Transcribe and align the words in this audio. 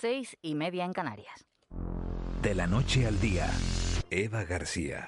seis 0.00 0.36
y 0.42 0.54
media 0.54 0.84
en 0.84 0.92
Canarias. 0.92 1.46
De 2.42 2.54
la 2.54 2.66
noche 2.66 3.06
al 3.06 3.20
día, 3.20 3.50
Eva 4.10 4.44
García. 4.44 5.06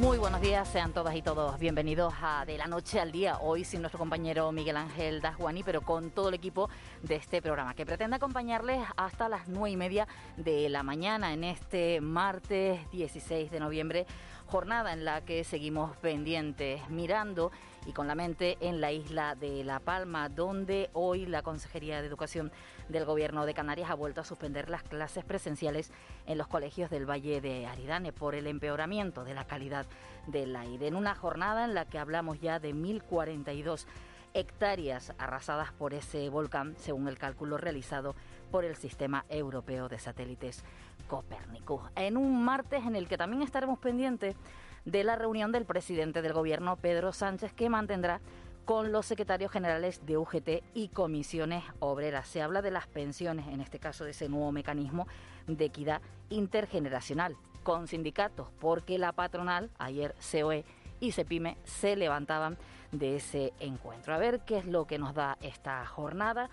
Muy 0.00 0.18
buenos 0.18 0.40
días, 0.40 0.66
sean 0.66 0.92
todas 0.92 1.14
y 1.14 1.22
todos 1.22 1.58
bienvenidos 1.60 2.12
a 2.20 2.44
De 2.44 2.58
la 2.58 2.66
Noche 2.66 2.98
al 2.98 3.12
Día. 3.12 3.38
Hoy 3.38 3.62
sin 3.62 3.82
nuestro 3.82 3.98
compañero 3.98 4.50
Miguel 4.50 4.76
Ángel 4.76 5.20
Dasguani, 5.20 5.62
pero 5.62 5.82
con 5.82 6.10
todo 6.10 6.30
el 6.30 6.34
equipo 6.34 6.68
de 7.02 7.16
este 7.16 7.40
programa, 7.40 7.74
que 7.74 7.86
pretende 7.86 8.16
acompañarles 8.16 8.82
hasta 8.96 9.28
las 9.28 9.46
nueve 9.46 9.70
y 9.70 9.76
media 9.76 10.08
de 10.36 10.68
la 10.70 10.82
mañana 10.82 11.32
en 11.32 11.44
este 11.44 12.00
martes 12.00 12.80
16 12.90 13.50
de 13.50 13.60
noviembre 13.60 14.06
jornada 14.46 14.92
en 14.92 15.04
la 15.04 15.20
que 15.20 15.44
seguimos 15.44 15.96
pendientes, 15.98 16.88
mirando 16.90 17.52
y 17.86 17.92
con 17.92 18.06
la 18.06 18.14
mente 18.14 18.58
en 18.60 18.80
la 18.80 18.92
isla 18.92 19.34
de 19.34 19.64
La 19.64 19.80
Palma, 19.80 20.28
donde 20.28 20.90
hoy 20.92 21.26
la 21.26 21.42
Consejería 21.42 22.00
de 22.00 22.06
Educación 22.06 22.52
del 22.88 23.04
Gobierno 23.04 23.46
de 23.46 23.54
Canarias 23.54 23.90
ha 23.90 23.94
vuelto 23.94 24.20
a 24.20 24.24
suspender 24.24 24.70
las 24.70 24.82
clases 24.82 25.24
presenciales 25.24 25.90
en 26.26 26.38
los 26.38 26.48
colegios 26.48 26.90
del 26.90 27.08
Valle 27.08 27.40
de 27.40 27.66
Aridane 27.66 28.12
por 28.12 28.34
el 28.34 28.46
empeoramiento 28.46 29.24
de 29.24 29.34
la 29.34 29.46
calidad 29.46 29.86
del 30.26 30.54
aire. 30.54 30.86
En 30.86 30.96
una 30.96 31.14
jornada 31.14 31.64
en 31.64 31.74
la 31.74 31.84
que 31.84 31.98
hablamos 31.98 32.40
ya 32.40 32.58
de 32.60 32.72
1042 32.72 33.86
hectáreas 34.34 35.12
arrasadas 35.18 35.72
por 35.72 35.94
ese 35.94 36.28
volcán, 36.28 36.74
según 36.78 37.08
el 37.08 37.18
cálculo 37.18 37.58
realizado 37.58 38.14
por 38.50 38.64
el 38.64 38.76
Sistema 38.76 39.24
Europeo 39.28 39.88
de 39.88 39.98
Satélites 39.98 40.64
Copérnico. 41.08 41.90
En 41.96 42.16
un 42.16 42.44
martes 42.44 42.84
en 42.84 42.96
el 42.96 43.08
que 43.08 43.18
también 43.18 43.42
estaremos 43.42 43.78
pendientes 43.78 44.36
de 44.84 45.04
la 45.04 45.16
reunión 45.16 45.52
del 45.52 45.64
presidente 45.64 46.22
del 46.22 46.32
Gobierno, 46.32 46.76
Pedro 46.76 47.12
Sánchez, 47.12 47.52
que 47.52 47.68
mantendrá 47.68 48.20
con 48.64 48.92
los 48.92 49.06
secretarios 49.06 49.50
generales 49.50 50.06
de 50.06 50.16
UGT 50.16 50.62
y 50.74 50.88
comisiones 50.88 51.64
obreras. 51.80 52.28
Se 52.28 52.42
habla 52.42 52.62
de 52.62 52.70
las 52.70 52.86
pensiones, 52.86 53.48
en 53.48 53.60
este 53.60 53.78
caso 53.78 54.04
de 54.04 54.12
ese 54.12 54.28
nuevo 54.28 54.52
mecanismo 54.52 55.06
de 55.46 55.64
equidad 55.64 56.00
intergeneracional 56.30 57.36
con 57.62 57.86
sindicatos, 57.88 58.48
porque 58.60 58.98
la 58.98 59.12
patronal, 59.12 59.70
ayer 59.78 60.14
COE 60.30 60.64
y 61.00 61.12
CEPIME, 61.12 61.56
se 61.64 61.96
levantaban 61.96 62.56
de 62.92 63.16
ese 63.16 63.52
encuentro. 63.58 64.14
A 64.14 64.18
ver 64.18 64.40
qué 64.40 64.58
es 64.58 64.66
lo 64.66 64.86
que 64.86 64.98
nos 64.98 65.14
da 65.14 65.38
esta 65.40 65.84
jornada 65.86 66.50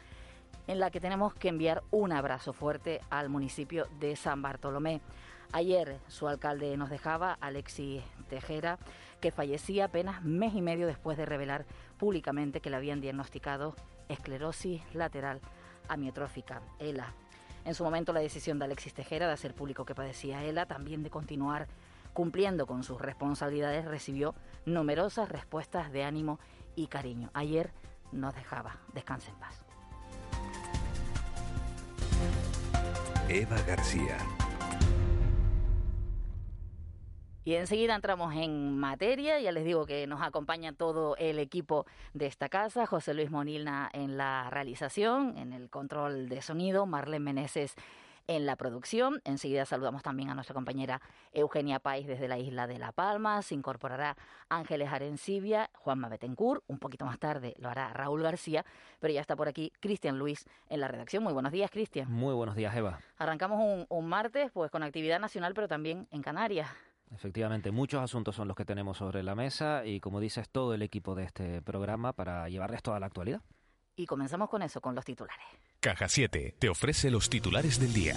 en 0.67 0.79
la 0.79 0.91
que 0.91 0.99
tenemos 0.99 1.33
que 1.33 1.49
enviar 1.49 1.83
un 1.91 2.11
abrazo 2.11 2.53
fuerte 2.53 3.01
al 3.09 3.29
municipio 3.29 3.87
de 3.99 4.15
San 4.15 4.41
Bartolomé. 4.41 5.01
Ayer 5.51 5.99
su 6.07 6.27
alcalde 6.27 6.77
nos 6.77 6.91
dejaba, 6.91 7.37
Alexis 7.41 8.03
Tejera, 8.29 8.79
que 9.19 9.31
fallecía 9.31 9.85
apenas 9.85 10.23
mes 10.23 10.53
y 10.55 10.61
medio 10.61 10.87
después 10.87 11.17
de 11.17 11.25
revelar 11.25 11.65
públicamente 11.97 12.61
que 12.61 12.69
le 12.69 12.77
habían 12.77 13.01
diagnosticado 13.01 13.75
esclerosis 14.07 14.81
lateral 14.93 15.41
amiotrófica, 15.89 16.61
ELA. 16.79 17.13
En 17.65 17.75
su 17.75 17.83
momento 17.83 18.13
la 18.13 18.21
decisión 18.21 18.59
de 18.59 18.65
Alexis 18.65 18.93
Tejera 18.93 19.27
de 19.27 19.33
hacer 19.33 19.53
público 19.53 19.85
que 19.85 19.95
padecía 19.95 20.43
ELA, 20.43 20.65
también 20.65 21.03
de 21.03 21.09
continuar 21.09 21.67
cumpliendo 22.13 22.65
con 22.65 22.83
sus 22.83 23.01
responsabilidades, 23.01 23.85
recibió 23.85 24.35
numerosas 24.65 25.29
respuestas 25.29 25.91
de 25.91 26.03
ánimo 26.03 26.39
y 26.75 26.87
cariño. 26.87 27.29
Ayer 27.33 27.71
nos 28.11 28.33
dejaba. 28.35 28.77
Descanse 28.93 29.29
en 29.31 29.35
paz. 29.37 29.63
Eva 33.29 33.61
García. 33.61 34.17
Y 37.49 37.55
enseguida 37.55 37.95
entramos 37.95 38.35
en 38.35 38.77
materia, 38.77 39.39
ya 39.39 39.51
les 39.51 39.65
digo 39.65 39.87
que 39.87 40.05
nos 40.05 40.21
acompaña 40.21 40.71
todo 40.71 41.15
el 41.17 41.39
equipo 41.39 41.87
de 42.13 42.27
esta 42.27 42.47
casa, 42.47 42.85
José 42.85 43.15
Luis 43.15 43.31
Monilna 43.31 43.89
en 43.91 44.17
la 44.17 44.51
realización, 44.51 45.35
en 45.35 45.53
el 45.53 45.67
control 45.67 46.29
de 46.29 46.43
sonido, 46.43 46.85
Marlene 46.85 47.25
Meneses 47.25 47.73
en 48.27 48.45
la 48.45 48.55
producción. 48.55 49.19
Enseguida 49.25 49.65
saludamos 49.65 50.03
también 50.03 50.29
a 50.29 50.35
nuestra 50.35 50.53
compañera 50.53 51.01
Eugenia 51.33 51.79
Pais 51.79 52.05
desde 52.05 52.27
la 52.27 52.37
isla 52.37 52.67
de 52.67 52.77
La 52.77 52.91
Palma. 52.91 53.41
Se 53.41 53.55
incorporará 53.55 54.15
Ángeles 54.49 54.89
Arencibia, 54.93 55.71
Juanma 55.73 56.07
Betancourt. 56.07 56.61
Un 56.67 56.77
poquito 56.77 57.05
más 57.05 57.17
tarde 57.17 57.55
lo 57.57 57.69
hará 57.69 57.91
Raúl 57.93 58.21
García, 58.21 58.63
pero 58.99 59.11
ya 59.11 59.21
está 59.21 59.35
por 59.35 59.47
aquí 59.47 59.73
Cristian 59.79 60.19
Luis 60.19 60.45
en 60.69 60.81
la 60.81 60.87
redacción. 60.87 61.23
Muy 61.23 61.33
buenos 61.33 61.51
días, 61.51 61.71
Cristian. 61.71 62.11
Muy 62.11 62.35
buenos 62.35 62.55
días, 62.55 62.75
Eva. 62.75 62.99
Arrancamos 63.17 63.59
un, 63.59 63.87
un 63.89 64.07
martes 64.07 64.51
pues 64.51 64.69
con 64.69 64.83
actividad 64.83 65.19
nacional, 65.19 65.55
pero 65.55 65.67
también 65.67 66.07
en 66.11 66.21
Canarias. 66.21 66.69
Efectivamente, 67.11 67.71
muchos 67.71 68.01
asuntos 68.01 68.35
son 68.35 68.47
los 68.47 68.55
que 68.55 68.65
tenemos 68.65 68.97
sobre 68.97 69.23
la 69.23 69.35
mesa 69.35 69.85
y, 69.85 69.99
como 69.99 70.19
dices, 70.19 70.49
todo 70.49 70.73
el 70.73 70.81
equipo 70.81 71.15
de 71.15 71.23
este 71.23 71.61
programa 71.61 72.13
para 72.13 72.47
llevarles 72.49 72.83
toda 72.83 72.99
la 72.99 73.07
actualidad. 73.07 73.41
Y 73.95 74.05
comenzamos 74.05 74.49
con 74.49 74.61
eso, 74.61 74.79
con 74.79 74.95
los 74.95 75.03
titulares. 75.03 75.45
Caja 75.79 76.07
7 76.07 76.55
te 76.59 76.69
ofrece 76.69 77.09
los 77.09 77.29
titulares 77.29 77.79
del 77.79 77.93
día. 77.93 78.15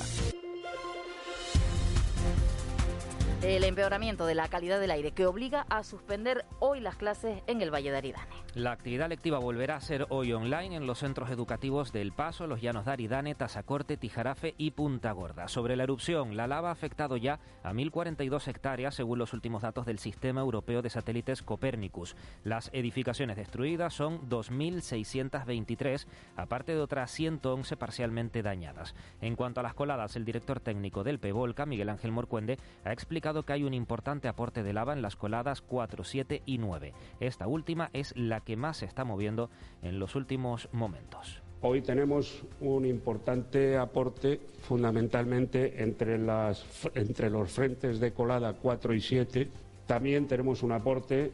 El 3.43 3.65
empeoramiento 3.65 4.25
de 4.25 4.37
la 4.37 4.47
calidad 4.47 4.79
del 4.79 4.93
aire 4.93 5.11
que 5.11 5.27
obliga 5.27 5.67
a 5.69 5.83
suspender 5.83 6.45
hoy 6.61 6.79
las 6.79 6.95
clases 6.95 7.43
en 7.49 7.61
el 7.61 7.75
Valle 7.75 7.91
de 7.91 7.97
Aridane. 7.97 8.31
La 8.55 8.71
actividad 8.71 9.09
lectiva 9.09 9.41
volverá 9.41 9.75
a 9.75 9.81
ser 9.81 10.07
hoy 10.11 10.33
online 10.33 10.77
en 10.77 10.87
los 10.87 11.01
centros 11.01 11.29
educativos 11.29 11.91
del 11.91 12.13
Paso, 12.13 12.47
Los 12.47 12.61
Llanos 12.61 12.85
de 12.85 12.93
Aridane, 12.93 13.35
Tazacorte, 13.35 13.97
Tijarafe 13.97 14.55
y 14.59 14.71
Punta 14.71 15.11
Gorda. 15.11 15.49
Sobre 15.49 15.75
la 15.75 15.83
erupción, 15.83 16.37
la 16.37 16.47
lava 16.47 16.69
ha 16.69 16.73
afectado 16.73 17.17
ya 17.17 17.41
a 17.65 17.73
1.042 17.73 18.47
hectáreas 18.47 18.95
según 18.95 19.19
los 19.19 19.33
últimos 19.33 19.63
datos 19.63 19.87
del 19.87 19.99
Sistema 19.99 20.41
Europeo 20.41 20.81
de 20.81 20.91
Satélites 20.91 21.43
Copérnicus. 21.43 22.15
Las 22.45 22.71
edificaciones 22.73 23.37
destruidas 23.37 23.93
son 23.93 24.29
2.623, 24.29 26.07
aparte 26.37 26.77
de 26.77 26.81
otras 26.81 27.11
111 27.11 27.77
parcialmente 27.77 28.43
dañadas. 28.43 28.95
En 29.21 29.35
cuanto 29.35 29.59
a 29.59 29.65
las 29.65 29.75
coladas, 29.75 30.15
el 30.15 30.25
director 30.25 30.61
técnico 30.61 31.03
del 31.03 31.19
PEVOLCA, 31.19 31.67
Miguel 31.67 31.89
Ángel 31.89 32.13
Morcuende, 32.13 32.59
ha 32.85 32.93
explicado 32.93 33.32
que 33.43 33.55
hay 33.55 33.65
un 33.65 33.73
importante 33.73 34.29
aporte 34.29 34.63
de 34.63 34.75
lava 34.75 34.93
en 34.93 35.01
las 35.01 35.17
coladas 35.17 35.63
4, 35.63 36.05
7 36.05 36.43
y 36.45 36.59
9. 36.59 36.93
Esta 37.21 37.47
última 37.47 37.89
es 37.95 38.15
la 38.17 38.41
que 38.41 38.57
más 38.57 38.77
se 38.77 38.85
está 38.85 39.05
moviendo 39.05 39.49
en 39.81 39.99
los 39.99 40.15
últimos 40.15 40.69
momentos. 40.73 41.43
Hoy 41.63 41.81
tenemos 41.81 42.43
un 42.61 42.85
importante 42.85 43.79
aporte 43.79 44.41
fundamentalmente 44.63 45.83
entre, 45.83 46.19
las, 46.19 46.67
entre 46.95 47.31
los 47.31 47.51
frentes 47.51 48.01
de 48.01 48.13
colada 48.13 48.53
4 48.53 48.95
y 48.95 49.01
7. 49.01 49.49
También 49.87 50.27
tenemos 50.27 50.63
un 50.63 50.73
aporte 50.73 51.33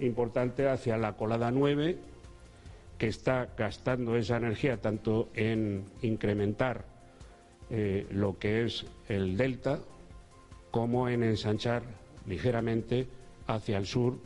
importante 0.00 0.68
hacia 0.68 0.96
la 0.96 1.12
colada 1.12 1.50
9, 1.50 1.98
que 2.98 3.06
está 3.06 3.50
gastando 3.56 4.16
esa 4.16 4.38
energía 4.38 4.80
tanto 4.80 5.28
en 5.34 5.84
incrementar 6.02 6.86
eh, 7.68 8.06
lo 8.10 8.38
que 8.38 8.64
es 8.64 8.86
el 9.08 9.36
delta, 9.36 9.80
como 10.76 11.08
en 11.08 11.22
ensanchar 11.22 11.82
ligeramente 12.26 13.08
hacia 13.46 13.78
el 13.78 13.86
sur 13.86 14.18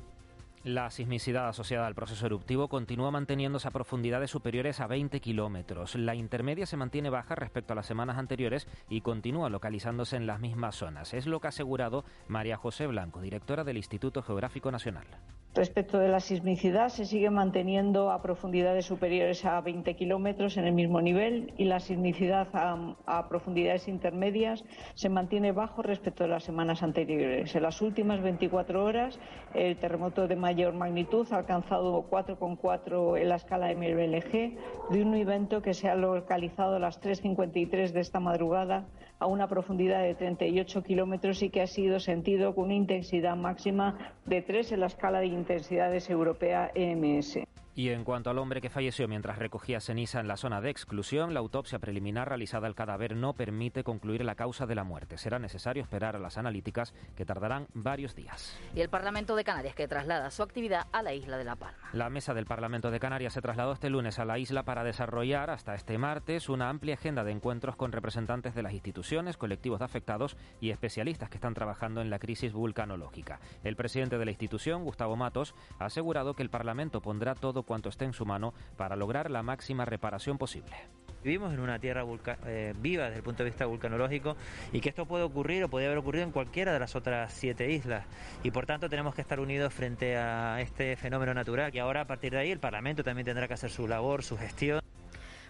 la 0.65 0.91
sismicidad 0.91 1.49
asociada 1.49 1.87
al 1.87 1.95
proceso 1.95 2.27
eruptivo 2.27 2.69
continúa 2.69 3.11
manteniéndose 3.11 3.69
a 3.69 3.71
profundidades 3.71 4.31
superiores 4.31 4.81
a 4.81 4.87
20 4.87 5.19
kilómetros. 5.21 5.95
La 5.95 6.15
intermedia 6.15 6.67
se 6.67 6.77
mantiene 6.77 7.09
baja 7.09 7.35
respecto 7.35 7.73
a 7.73 7.77
las 7.77 7.87
semanas 7.87 8.19
anteriores 8.19 8.67
y 8.91 9.01
continúa 9.01 9.49
localizándose 9.49 10.17
en 10.17 10.27
las 10.27 10.41
mismas 10.41 10.75
zonas. 10.75 11.15
Es 11.15 11.25
lo 11.25 11.41
que 11.41 11.47
ha 11.47 11.49
asegurado 11.49 12.05
María 12.29 12.59
José 12.59 12.87
Blanco, 12.87 13.23
directora 13.23 13.65
del 13.65 13.79
Instituto 13.79 14.23
Geográfico 14.23 14.71
Nacional. 14.71 15.07
Respecto 15.53 15.99
de 15.99 16.07
la 16.07 16.21
sismicidad, 16.21 16.91
se 16.91 17.05
sigue 17.05 17.29
manteniendo 17.29 18.13
a 18.13 18.23
profundidades 18.23 18.87
superiores 18.87 19.45
a 19.45 19.61
20 19.61 19.97
kilómetros 19.97 20.57
en 20.57 20.65
el 20.65 20.73
mismo 20.73 21.01
nivel 21.01 21.53
y 21.57 21.65
la 21.65 21.81
sismicidad 21.81 22.47
a, 22.53 23.29
profundidades 23.29 23.89
intermedias 23.89 24.65
se 24.95 25.09
mantiene 25.09 25.51
bajo 25.51 25.83
respecto 25.83 26.23
de 26.23 26.31
las 26.31 26.45
semanas 26.45 26.85
anteriores. 26.85 27.53
En 27.57 27.65
las 27.65 27.83
últimas 27.83 28.23
24 28.23 28.85
horas, 28.85 29.19
el 29.53 29.77
terremoto 29.77 30.29
de 30.29 30.37
mayor 30.37 30.73
magnitud 30.75 31.27
ha 31.33 31.39
alcanzado 31.39 32.09
4,4 32.09 33.21
en 33.21 33.29
la 33.29 33.35
escala 33.35 33.75
MLG 33.75 34.57
de 34.91 35.03
un 35.03 35.15
evento 35.15 35.63
que 35.63 35.75
se 35.75 35.89
ha 35.89 35.97
localizado 35.97 36.77
a 36.77 36.79
las 36.79 37.03
3.53 37.03 37.91
de 37.91 38.01
esta 38.01 38.21
madrugada 38.21 38.87
a 39.21 39.27
una 39.27 39.47
profundidad 39.47 40.03
de 40.03 40.15
38 40.15 40.83
kilómetros 40.83 41.43
y 41.43 41.51
que 41.51 41.61
ha 41.61 41.67
sido 41.67 42.01
sentido 42.01 42.55
con 42.55 42.65
una 42.65 42.75
intensidad 42.75 43.37
máxima 43.37 44.15
de 44.25 44.43
3 44.43 44.73
en 44.73 44.81
la 44.81 44.87
escala 44.87 45.21
de 45.21 45.27
intensidades 45.27 46.11
europea 46.11 46.71
EMS. 46.75 47.39
Y 47.81 47.89
en 47.89 48.05
cuanto 48.05 48.29
al 48.29 48.37
hombre 48.37 48.61
que 48.61 48.69
falleció 48.69 49.09
mientras 49.09 49.39
recogía 49.39 49.81
ceniza 49.81 50.21
en 50.21 50.29
la 50.29 50.37
zona 50.37 50.61
de 50.61 50.69
exclusión, 50.69 51.33
la 51.33 51.41
autopsia 51.41 51.79
preliminar 51.79 52.29
realizada 52.29 52.67
al 52.67 52.75
cadáver 52.75 53.17
no 53.17 53.33
permite 53.33 53.85
concluir 53.85 54.23
la 54.23 54.35
causa 54.35 54.67
de 54.67 54.75
la 54.75 54.85
muerte. 54.85 55.17
Será 55.17 55.39
necesario 55.39 55.83
esperar 55.83 56.15
a 56.15 56.19
las 56.19 56.37
analíticas 56.37 56.93
que 57.17 57.25
tardarán 57.25 57.69
varios 57.73 58.15
días. 58.15 58.55
Y 58.75 58.83
el 58.83 58.91
Parlamento 58.91 59.35
de 59.35 59.45
Canarias 59.45 59.75
que 59.75 59.89
traslada 59.89 60.31
su 60.31 60.43
actividad 60.43 60.89
a 60.93 61.03
la 61.03 61.15
isla 61.15 61.39
de 61.39 61.45
La 61.45 61.57
Palma. 61.57 61.89
La 61.95 62.11
mesa 62.11 62.35
del 62.35 62.45
Parlamento 62.45 62.91
de 62.91 63.01
Canarias 63.01 63.33
se 63.33 63.41
trasladó 63.41 63.73
este 63.73 63.89
lunes 63.89 64.19
a 64.19 64.27
la 64.27 64.39
isla 64.39 64.63
para 64.65 64.85
desarrollar 64.85 65.49
hasta 65.49 65.75
este 65.75 65.97
martes 65.97 66.51
una 66.51 66.69
amplia 66.69 66.97
agenda 66.97 67.25
de 67.25 67.33
encuentros 67.33 67.77
con 67.77 67.93
representantes 67.93 68.55
de 68.55 68.63
las 68.63 68.75
instituciones, 68.75 69.39
colectivos 69.39 69.79
de 69.79 69.87
afectados 69.87 70.37
y 70.61 70.69
especialistas 70.69 71.31
que 71.31 71.39
están 71.39 71.55
trabajando 71.55 72.03
en 72.03 72.11
la 72.11 72.19
crisis 72.19 72.53
vulcanológica. 72.53 73.41
El 73.65 73.75
presidente 73.75 74.19
de 74.19 74.27
la 74.27 74.33
institución, 74.33 74.85
Gustavo 74.85 75.17
Matos, 75.17 75.55
ha 75.79 75.87
asegurado 75.87 76.35
que 76.35 76.43
el 76.43 76.51
Parlamento 76.51 77.01
pondrá 77.01 77.35
todo 77.35 77.63
cuanto 77.71 77.89
esté 77.89 78.05
en 78.05 78.13
su 78.13 78.27
mano 78.27 78.53
para 78.77 78.97
lograr 78.97 79.31
la 79.31 79.45
máxima 79.45 79.85
reparación 79.85 80.39
posible. 80.39 80.75
Vivimos 81.23 81.55
en 81.55 81.61
una 81.61 81.79
tierra 81.79 82.05
eh, 82.45 82.75
viva 82.81 83.05
desde 83.05 83.19
el 83.19 83.23
punto 83.23 83.45
de 83.45 83.51
vista 83.51 83.65
vulcanológico 83.67 84.37
y 84.73 84.81
que 84.81 84.89
esto 84.89 85.07
puede 85.07 85.23
ocurrir 85.23 85.63
o 85.63 85.69
podría 85.69 85.87
haber 85.87 85.99
ocurrido 85.99 86.25
en 86.25 86.33
cualquiera 86.33 86.73
de 86.73 86.81
las 86.81 86.97
otras 86.97 87.33
siete 87.33 87.71
islas. 87.71 88.05
Y 88.43 88.51
por 88.51 88.67
tanto 88.67 88.89
tenemos 88.89 89.15
que 89.15 89.21
estar 89.21 89.39
unidos 89.39 89.73
frente 89.73 90.17
a 90.17 90.61
este 90.61 90.97
fenómeno 90.97 91.33
natural 91.33 91.73
y 91.73 91.79
ahora 91.79 92.01
a 92.01 92.07
partir 92.09 92.33
de 92.33 92.39
ahí 92.39 92.51
el 92.51 92.59
Parlamento 92.59 93.05
también 93.05 93.25
tendrá 93.25 93.47
que 93.47 93.55
hacer 93.55 93.71
su 93.71 93.87
labor, 93.87 94.25
su 94.25 94.37
gestión. 94.37 94.81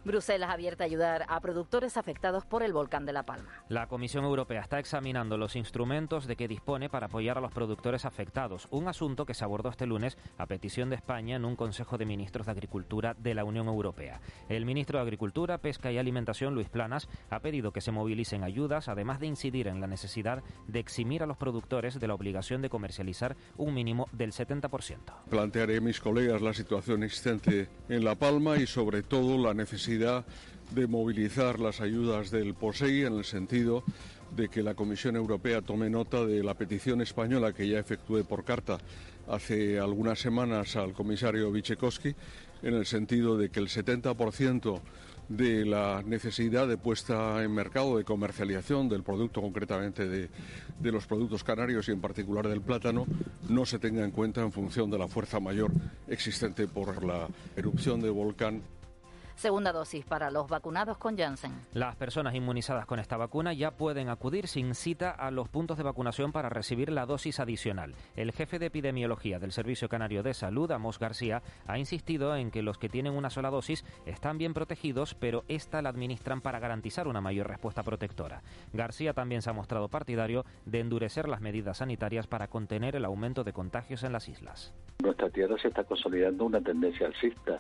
Bruselas 0.03 0.49
abierta 0.49 0.85
a 0.85 0.87
ayudar 0.87 1.27
a 1.29 1.41
productores 1.41 1.99
afectados 1.99 2.47
por 2.47 2.63
el 2.63 2.73
volcán 2.73 3.05
de 3.05 3.13
La 3.13 3.25
Palma. 3.25 3.51
La 3.69 3.87
Comisión 3.87 4.25
Europea 4.25 4.63
está 4.63 4.79
examinando 4.79 5.37
los 5.37 5.57
instrumentos 5.57 6.27
de 6.27 6.37
que 6.37 6.49
dispone 6.49 6.89
para 6.89 7.07
apoyar 7.07 7.37
a 7.37 7.43
los 7.43 7.53
productores 7.53 8.07
afectados, 8.07 8.67
un 8.71 8.89
asunto 8.89 9.27
que 9.27 9.35
se 9.35 9.45
abordó 9.45 9.69
este 9.69 9.87
lunes 9.87 10.17
a 10.39 10.47
petición 10.47 10.89
de 10.89 10.97
España 10.97 11.37
en 11.37 11.45
un 11.45 11.55
Consejo 11.55 11.99
de 11.99 12.07
Ministros 12.07 12.47
de 12.47 12.53
Agricultura 12.53 13.15
de 13.19 13.35
la 13.35 13.45
Unión 13.45 13.67
Europea. 13.67 14.23
El 14.49 14.65
ministro 14.65 14.99
de 14.99 15.03
Agricultura, 15.03 15.59
Pesca 15.59 15.93
y 15.93 15.99
Alimentación, 15.99 16.55
Luis 16.55 16.71
Planas, 16.71 17.07
ha 17.29 17.41
pedido 17.41 17.73
que 17.73 17.83
se 17.83 17.93
movilicen 17.93 18.43
ayudas, 18.43 18.89
además 18.89 19.21
de 19.21 19.27
incidir 19.27 19.69
en 19.69 19.83
la 19.83 19.87
necesidad 19.87 20.43
de 20.67 20.79
eximir 20.79 21.23
a 21.23 21.27
los 21.27 21.37
productores 21.37 22.01
de 22.01 22.09
la 22.09 22.15
obligación 22.15 22.63
de 22.63 22.71
comercializar 22.71 23.37
un 23.59 23.75
mínimo 23.75 24.09
del 24.13 24.33
70%. 24.33 24.99
Plantearé 25.29 25.77
a 25.77 25.81
mis 25.83 26.01
colegas 26.01 26.41
la 26.41 26.55
situación 26.55 27.03
existente 27.03 27.69
en 27.91 28.03
La 28.03 28.15
Palma 28.15 28.57
y 28.57 28.67
sobre 28.67 29.03
todo 29.03 29.37
la 29.37 29.53
necesidad 29.53 29.90
de 29.99 30.87
movilizar 30.87 31.59
las 31.59 31.81
ayudas 31.81 32.31
del 32.31 32.55
POSEI 32.55 33.07
en 33.07 33.19
el 33.19 33.25
sentido 33.25 33.83
de 34.37 34.49
que 34.49 34.63
la 34.63 34.75
Comisión 34.75 35.17
Europea 35.17 35.63
tome 35.63 35.91
nota 35.91 36.25
de 36.25 36.45
la 36.45 36.55
petición 36.55 37.01
española 37.01 37.53
que 37.53 37.69
ya 37.69 37.81
efectué 37.81 38.23
por 38.23 38.45
carta 38.45 38.79
hace 39.29 39.81
algunas 39.81 40.21
semanas 40.21 40.77
al 40.77 40.93
comisario 40.93 41.51
Vichekowski, 41.51 42.15
en 42.63 42.75
el 42.75 42.87
sentido 42.87 43.37
de 43.37 43.51
que 43.51 43.59
el 43.59 43.69
70% 43.69 44.81
de 45.29 45.65
la 45.65 46.03
necesidad 46.05 46.67
de 46.67 46.77
puesta 46.77 47.43
en 47.43 47.53
mercado, 47.53 47.97
de 47.97 48.05
comercialización 48.05 48.89
del 48.89 49.03
producto, 49.03 49.41
concretamente 49.41 50.09
de, 50.09 50.29
de, 50.81 50.93
los 50.93 51.07
productos 51.07 51.45
canarios 51.45 51.89
y 51.89 51.93
en 51.93 52.01
particular 52.01 52.49
del 52.49 52.61
plátano, 52.61 53.07
no 53.49 53.65
se 53.65 53.79
tenga 53.79 54.05
en 54.05 54.11
cuenta 54.11 54.41
en 54.41 54.51
función 54.51 54.91
de 54.91 54.99
la 54.99 55.07
fuerza 55.07 55.39
mayor 55.39 55.71
existente 56.09 56.67
por 56.67 57.05
la 57.05 57.29
erupción 57.57 58.01
del 58.01 58.13
volcán. 58.13 58.63
Segunda 59.41 59.73
dosis 59.73 60.05
para 60.05 60.31
los 60.31 60.51
vacunados 60.51 60.99
con 60.99 61.17
Janssen. 61.17 61.53
Las 61.73 61.97
personas 61.97 62.35
inmunizadas 62.35 62.85
con 62.85 62.99
esta 62.99 63.17
vacuna 63.17 63.55
ya 63.55 63.71
pueden 63.71 64.11
acudir 64.11 64.49
sin 64.49 64.75
cita 64.75 65.13
a 65.13 65.31
los 65.31 65.49
puntos 65.49 65.79
de 65.79 65.83
vacunación 65.83 66.31
para 66.31 66.51
recibir 66.51 66.93
la 66.93 67.07
dosis 67.07 67.41
adicional. 67.41 67.95
El 68.17 68.33
jefe 68.33 68.59
de 68.59 68.67
epidemiología 68.67 69.39
del 69.39 69.53
Servicio 69.53 69.89
Canario 69.89 70.23
de 70.23 70.35
Salud, 70.35 70.71
Amos 70.71 70.99
García, 70.99 71.43
ha 71.67 71.79
insistido 71.79 72.37
en 72.37 72.51
que 72.51 72.61
los 72.61 72.77
que 72.77 72.91
tienen 72.91 73.15
una 73.15 73.31
sola 73.31 73.49
dosis 73.49 73.83
están 74.05 74.37
bien 74.37 74.53
protegidos, 74.53 75.15
pero 75.15 75.45
esta 75.49 75.81
la 75.81 75.89
administran 75.89 76.43
para 76.43 76.59
garantizar 76.59 77.09
una 77.09 77.23
mayor 77.23 77.49
respuesta 77.49 77.83
protectora. 77.83 78.43
García 78.75 79.15
también 79.15 79.41
se 79.41 79.49
ha 79.49 79.55
mostrado 79.55 79.89
partidario 79.89 80.45
de 80.67 80.81
endurecer 80.81 81.31
las 81.31 81.41
medidas 81.41 81.79
sanitarias 81.79 82.27
para 82.27 82.49
contener 82.49 82.95
el 82.95 83.07
aumento 83.07 83.43
de 83.43 83.55
contagios 83.55 84.03
en 84.03 84.13
las 84.13 84.29
islas. 84.29 84.75
Nuestra 85.03 85.31
tierra 85.31 85.57
se 85.63 85.69
está 85.69 85.83
consolidando 85.85 86.45
una 86.45 86.61
tendencia 86.61 87.07
alcista 87.07 87.59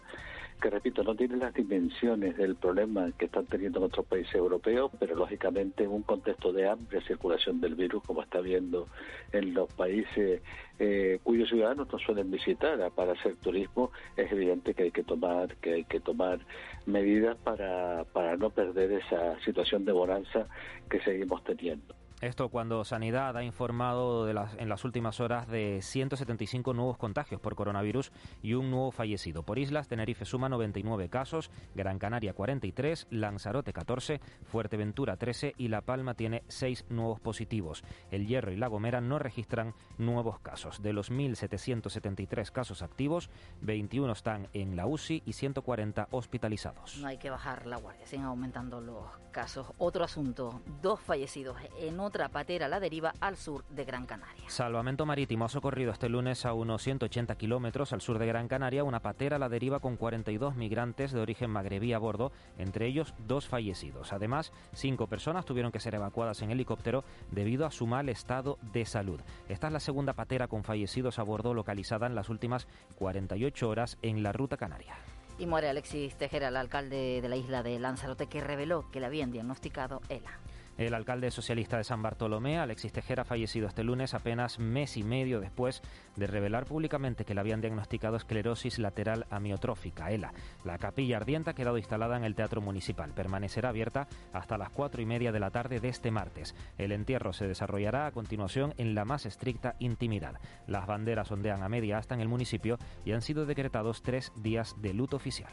que 0.60 0.70
repito, 0.70 1.02
no 1.02 1.14
tiene 1.14 1.36
las 1.36 1.54
dimensiones 1.54 2.36
del 2.36 2.54
problema 2.56 3.10
que 3.18 3.24
están 3.24 3.46
teniendo 3.46 3.78
en 3.78 3.86
otros 3.86 4.06
países 4.06 4.34
europeos, 4.34 4.90
pero 4.98 5.16
lógicamente 5.16 5.84
en 5.84 5.90
un 5.90 6.02
contexto 6.02 6.52
de 6.52 6.68
amplia 6.68 7.00
circulación 7.02 7.60
del 7.60 7.74
virus, 7.74 8.02
como 8.04 8.22
está 8.22 8.40
viendo 8.40 8.86
en 9.32 9.54
los 9.54 9.72
países 9.72 10.42
eh, 10.78 11.18
cuyos 11.22 11.48
ciudadanos 11.48 11.92
no 11.92 11.98
suelen 11.98 12.30
visitar 12.30 12.90
para 12.92 13.12
hacer 13.12 13.36
turismo, 13.36 13.90
es 14.16 14.30
evidente 14.30 14.74
que 14.74 14.84
hay 14.84 14.90
que 14.90 15.02
tomar 15.02 15.56
que 15.56 15.74
hay 15.74 15.84
que 15.84 16.00
tomar 16.00 16.40
medidas 16.86 17.36
para, 17.38 18.04
para 18.12 18.36
no 18.36 18.50
perder 18.50 18.92
esa 18.92 19.40
situación 19.40 19.84
de 19.84 19.92
bonanza 19.92 20.46
que 20.88 21.00
seguimos 21.00 21.42
teniendo. 21.44 21.99
Esto 22.20 22.50
cuando 22.50 22.84
Sanidad 22.84 23.34
ha 23.38 23.44
informado 23.44 24.28
en 24.28 24.68
las 24.68 24.84
últimas 24.84 25.20
horas 25.20 25.48
de 25.48 25.80
175 25.80 26.74
nuevos 26.74 26.98
contagios 26.98 27.40
por 27.40 27.54
coronavirus 27.54 28.12
y 28.42 28.52
un 28.52 28.70
nuevo 28.70 28.90
fallecido. 28.90 29.42
Por 29.42 29.58
islas, 29.58 29.88
Tenerife 29.88 30.26
suma 30.26 30.50
99 30.50 31.08
casos, 31.08 31.50
Gran 31.74 31.98
Canaria 31.98 32.34
43, 32.34 33.06
Lanzarote 33.08 33.72
14, 33.72 34.20
Fuerteventura 34.44 35.16
13 35.16 35.54
y 35.56 35.68
La 35.68 35.80
Palma 35.80 36.12
tiene 36.12 36.42
6 36.48 36.86
nuevos 36.90 37.20
positivos. 37.20 37.84
El 38.10 38.26
Hierro 38.26 38.52
y 38.52 38.56
La 38.56 38.68
Gomera 38.68 39.00
no 39.00 39.18
registran 39.18 39.74
nuevos 39.96 40.40
casos. 40.40 40.82
De 40.82 40.92
los 40.92 41.10
1.773 41.10 42.50
casos 42.50 42.82
activos, 42.82 43.30
21 43.62 44.12
están 44.12 44.48
en 44.52 44.76
la 44.76 44.86
UCI 44.86 45.22
y 45.24 45.32
140 45.32 46.08
hospitalizados. 46.10 46.98
No 46.98 47.08
hay 47.08 47.16
que 47.16 47.30
bajar 47.30 47.66
la 47.66 47.78
guardia, 47.78 48.06
siguen 48.06 48.26
aumentando 48.26 48.82
los 48.82 49.06
casos. 49.30 49.72
Otro 49.78 50.04
asunto, 50.04 50.60
dos 50.82 51.00
fallecidos 51.00 51.56
en 51.78 51.98
otra 52.10 52.28
patera 52.28 52.66
a 52.66 52.68
la 52.68 52.80
deriva 52.80 53.14
al 53.20 53.36
sur 53.36 53.64
de 53.68 53.84
Gran 53.84 54.04
Canaria. 54.04 54.42
Salvamento 54.48 55.06
Marítimo 55.06 55.44
ha 55.44 55.48
socorrido 55.48 55.92
este 55.92 56.08
lunes 56.08 56.44
a 56.44 56.52
unos 56.54 56.82
180 56.82 57.36
kilómetros 57.36 57.92
al 57.92 58.00
sur 58.00 58.18
de 58.18 58.26
Gran 58.26 58.48
Canaria 58.48 58.82
una 58.82 58.98
patera 58.98 59.36
a 59.36 59.38
la 59.38 59.48
deriva 59.48 59.78
con 59.78 59.96
42 59.96 60.56
migrantes 60.56 61.12
de 61.12 61.20
origen 61.20 61.50
magrebí 61.50 61.92
a 61.92 61.98
bordo, 61.98 62.32
entre 62.58 62.88
ellos 62.88 63.14
dos 63.28 63.46
fallecidos. 63.46 64.12
Además, 64.12 64.52
cinco 64.72 65.06
personas 65.06 65.44
tuvieron 65.44 65.70
que 65.70 65.78
ser 65.78 65.94
evacuadas 65.94 66.42
en 66.42 66.50
helicóptero 66.50 67.04
debido 67.30 67.64
a 67.64 67.70
su 67.70 67.86
mal 67.86 68.08
estado 68.08 68.58
de 68.72 68.84
salud. 68.86 69.20
Esta 69.48 69.68
es 69.68 69.72
la 69.72 69.80
segunda 69.80 70.14
patera 70.14 70.48
con 70.48 70.64
fallecidos 70.64 71.20
a 71.20 71.22
bordo 71.22 71.54
localizada 71.54 72.08
en 72.08 72.16
las 72.16 72.28
últimas 72.28 72.66
48 72.96 73.68
horas 73.68 73.98
en 74.02 74.24
la 74.24 74.32
ruta 74.32 74.56
canaria. 74.56 74.96
Y 75.38 75.46
muere 75.46 75.68
Alexis 75.70 76.16
Tejera, 76.16 76.48
el 76.48 76.56
alcalde 76.56 77.22
de 77.22 77.28
la 77.28 77.36
isla 77.36 77.62
de 77.62 77.78
Lanzarote, 77.78 78.26
que 78.26 78.40
reveló 78.40 78.90
que 78.90 78.98
le 78.98 79.06
habían 79.06 79.30
diagnosticado 79.30 80.02
ELA. 80.08 80.40
El 80.80 80.94
alcalde 80.94 81.30
socialista 81.30 81.76
de 81.76 81.84
San 81.84 82.00
Bartolomé, 82.00 82.58
Alexis 82.58 82.90
Tejera, 82.90 83.26
fallecido 83.26 83.68
este 83.68 83.84
lunes 83.84 84.14
apenas 84.14 84.58
mes 84.58 84.96
y 84.96 85.02
medio 85.02 85.38
después 85.38 85.82
de 86.16 86.26
revelar 86.26 86.64
públicamente 86.64 87.26
que 87.26 87.34
le 87.34 87.40
habían 87.40 87.60
diagnosticado 87.60 88.16
esclerosis 88.16 88.78
lateral 88.78 89.26
amiotrófica, 89.28 90.10
ELA. 90.10 90.32
La 90.64 90.78
capilla 90.78 91.18
ardiente 91.18 91.50
ha 91.50 91.54
quedado 91.54 91.76
instalada 91.76 92.16
en 92.16 92.24
el 92.24 92.34
Teatro 92.34 92.62
Municipal. 92.62 93.12
Permanecerá 93.12 93.68
abierta 93.68 94.08
hasta 94.32 94.56
las 94.56 94.70
cuatro 94.70 95.02
y 95.02 95.04
media 95.04 95.32
de 95.32 95.40
la 95.40 95.50
tarde 95.50 95.80
de 95.80 95.90
este 95.90 96.10
martes. 96.10 96.54
El 96.78 96.92
entierro 96.92 97.34
se 97.34 97.46
desarrollará 97.46 98.06
a 98.06 98.12
continuación 98.12 98.72
en 98.78 98.94
la 98.94 99.04
más 99.04 99.26
estricta 99.26 99.76
intimidad. 99.80 100.40
Las 100.66 100.86
banderas 100.86 101.30
ondean 101.30 101.62
a 101.62 101.68
media 101.68 101.98
hasta 101.98 102.14
en 102.14 102.22
el 102.22 102.28
municipio 102.28 102.78
y 103.04 103.12
han 103.12 103.20
sido 103.20 103.44
decretados 103.44 104.00
tres 104.00 104.32
días 104.34 104.74
de 104.80 104.94
luto 104.94 105.16
oficial. 105.16 105.52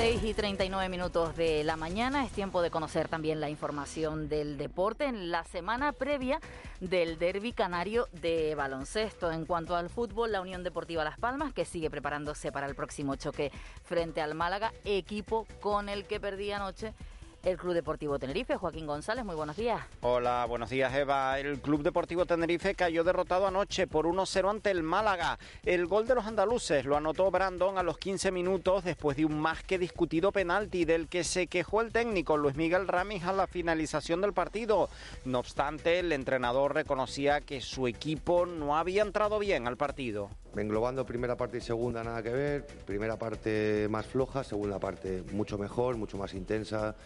6 0.00 0.24
y 0.24 0.32
39 0.32 0.88
minutos 0.88 1.36
de 1.36 1.62
la 1.62 1.76
mañana 1.76 2.24
es 2.24 2.32
tiempo 2.32 2.62
de 2.62 2.70
conocer 2.70 3.08
también 3.08 3.38
la 3.38 3.50
información 3.50 4.30
del 4.30 4.56
deporte 4.56 5.04
en 5.04 5.30
la 5.30 5.44
semana 5.44 5.92
previa 5.92 6.40
del 6.80 7.18
derby 7.18 7.52
canario 7.52 8.08
de 8.22 8.54
baloncesto. 8.54 9.30
En 9.30 9.44
cuanto 9.44 9.76
al 9.76 9.90
fútbol, 9.90 10.32
la 10.32 10.40
Unión 10.40 10.64
Deportiva 10.64 11.04
Las 11.04 11.18
Palmas, 11.18 11.52
que 11.52 11.66
sigue 11.66 11.90
preparándose 11.90 12.50
para 12.50 12.66
el 12.66 12.74
próximo 12.74 13.16
choque 13.16 13.52
frente 13.84 14.22
al 14.22 14.34
Málaga, 14.34 14.72
equipo 14.86 15.46
con 15.60 15.90
el 15.90 16.06
que 16.06 16.18
perdí 16.18 16.50
anoche 16.50 16.94
el 17.42 17.56
Club 17.56 17.74
Deportivo 17.74 18.18
Tenerife. 18.18 18.56
Joaquín 18.56 18.86
González, 18.86 19.24
muy 19.24 19.34
buenos 19.34 19.56
días. 19.56 19.80
Hola, 20.02 20.44
buenos 20.46 20.70
días 20.70 20.92
Eva. 20.94 21.38
El 21.38 21.60
Club 21.60 21.82
Deportivo 21.82 22.26
Tenerife 22.26 22.74
cayó 22.74 23.04
derrotado 23.04 23.46
anoche 23.46 23.86
por 23.86 24.06
1-0 24.06 24.50
ante 24.50 24.70
el 24.70 24.82
Málaga. 24.82 25.38
El 25.64 25.86
gol 25.86 26.06
de 26.06 26.14
los 26.14 26.26
andaluces 26.26 26.84
lo 26.84 26.96
anotó 26.96 27.30
Brandon 27.30 27.78
a 27.78 27.82
los 27.82 27.98
15 27.98 28.30
minutos 28.30 28.84
después 28.84 29.16
de 29.16 29.24
un 29.24 29.40
más 29.40 29.62
que 29.62 29.78
discutido 29.78 30.32
penalti 30.32 30.84
del 30.84 31.08
que 31.08 31.24
se 31.24 31.46
quejó 31.46 31.80
el 31.80 31.92
técnico 31.92 32.36
Luis 32.36 32.56
Miguel 32.56 32.88
Ramis 32.88 33.24
a 33.24 33.32
la 33.32 33.46
finalización 33.46 34.20
del 34.20 34.32
partido. 34.32 34.88
No 35.24 35.38
obstante, 35.38 35.98
el 35.98 36.12
entrenador 36.12 36.74
reconocía 36.74 37.40
que 37.40 37.60
su 37.60 37.86
equipo 37.86 38.46
no 38.46 38.76
había 38.76 39.02
entrado 39.02 39.38
bien 39.38 39.66
al 39.66 39.76
partido. 39.76 40.30
Englobando 40.56 41.06
primera 41.06 41.36
parte 41.36 41.58
y 41.58 41.60
segunda 41.60 42.02
nada 42.02 42.22
que 42.22 42.30
ver, 42.30 42.66
primera 42.84 43.16
parte 43.16 43.86
más 43.88 44.06
floja, 44.06 44.42
segunda 44.42 44.78
parte 44.80 45.22
mucho 45.32 45.56
mejor, 45.58 45.96
mucho 45.96 46.18
más 46.18 46.34
intensa, 46.34 46.96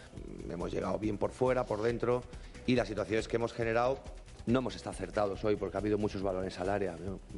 hemos 0.49 0.71
llegado 0.71 0.97
bien 0.97 1.17
por 1.17 1.31
fuera, 1.31 1.65
por 1.65 1.81
dentro. 1.81 2.23
Y 2.65 2.75
las 2.75 2.87
situaciones 2.87 3.27
que 3.27 3.35
hemos 3.35 3.53
generado 3.53 3.99
no 4.47 4.59
hemos 4.59 4.75
estado 4.75 4.91
acertados 4.91 5.43
hoy 5.43 5.55
porque 5.55 5.77
ha 5.77 5.79
habido 5.79 5.97
muchos 5.97 6.21
balones 6.21 6.59
al 6.59 6.69
área, 6.69 6.95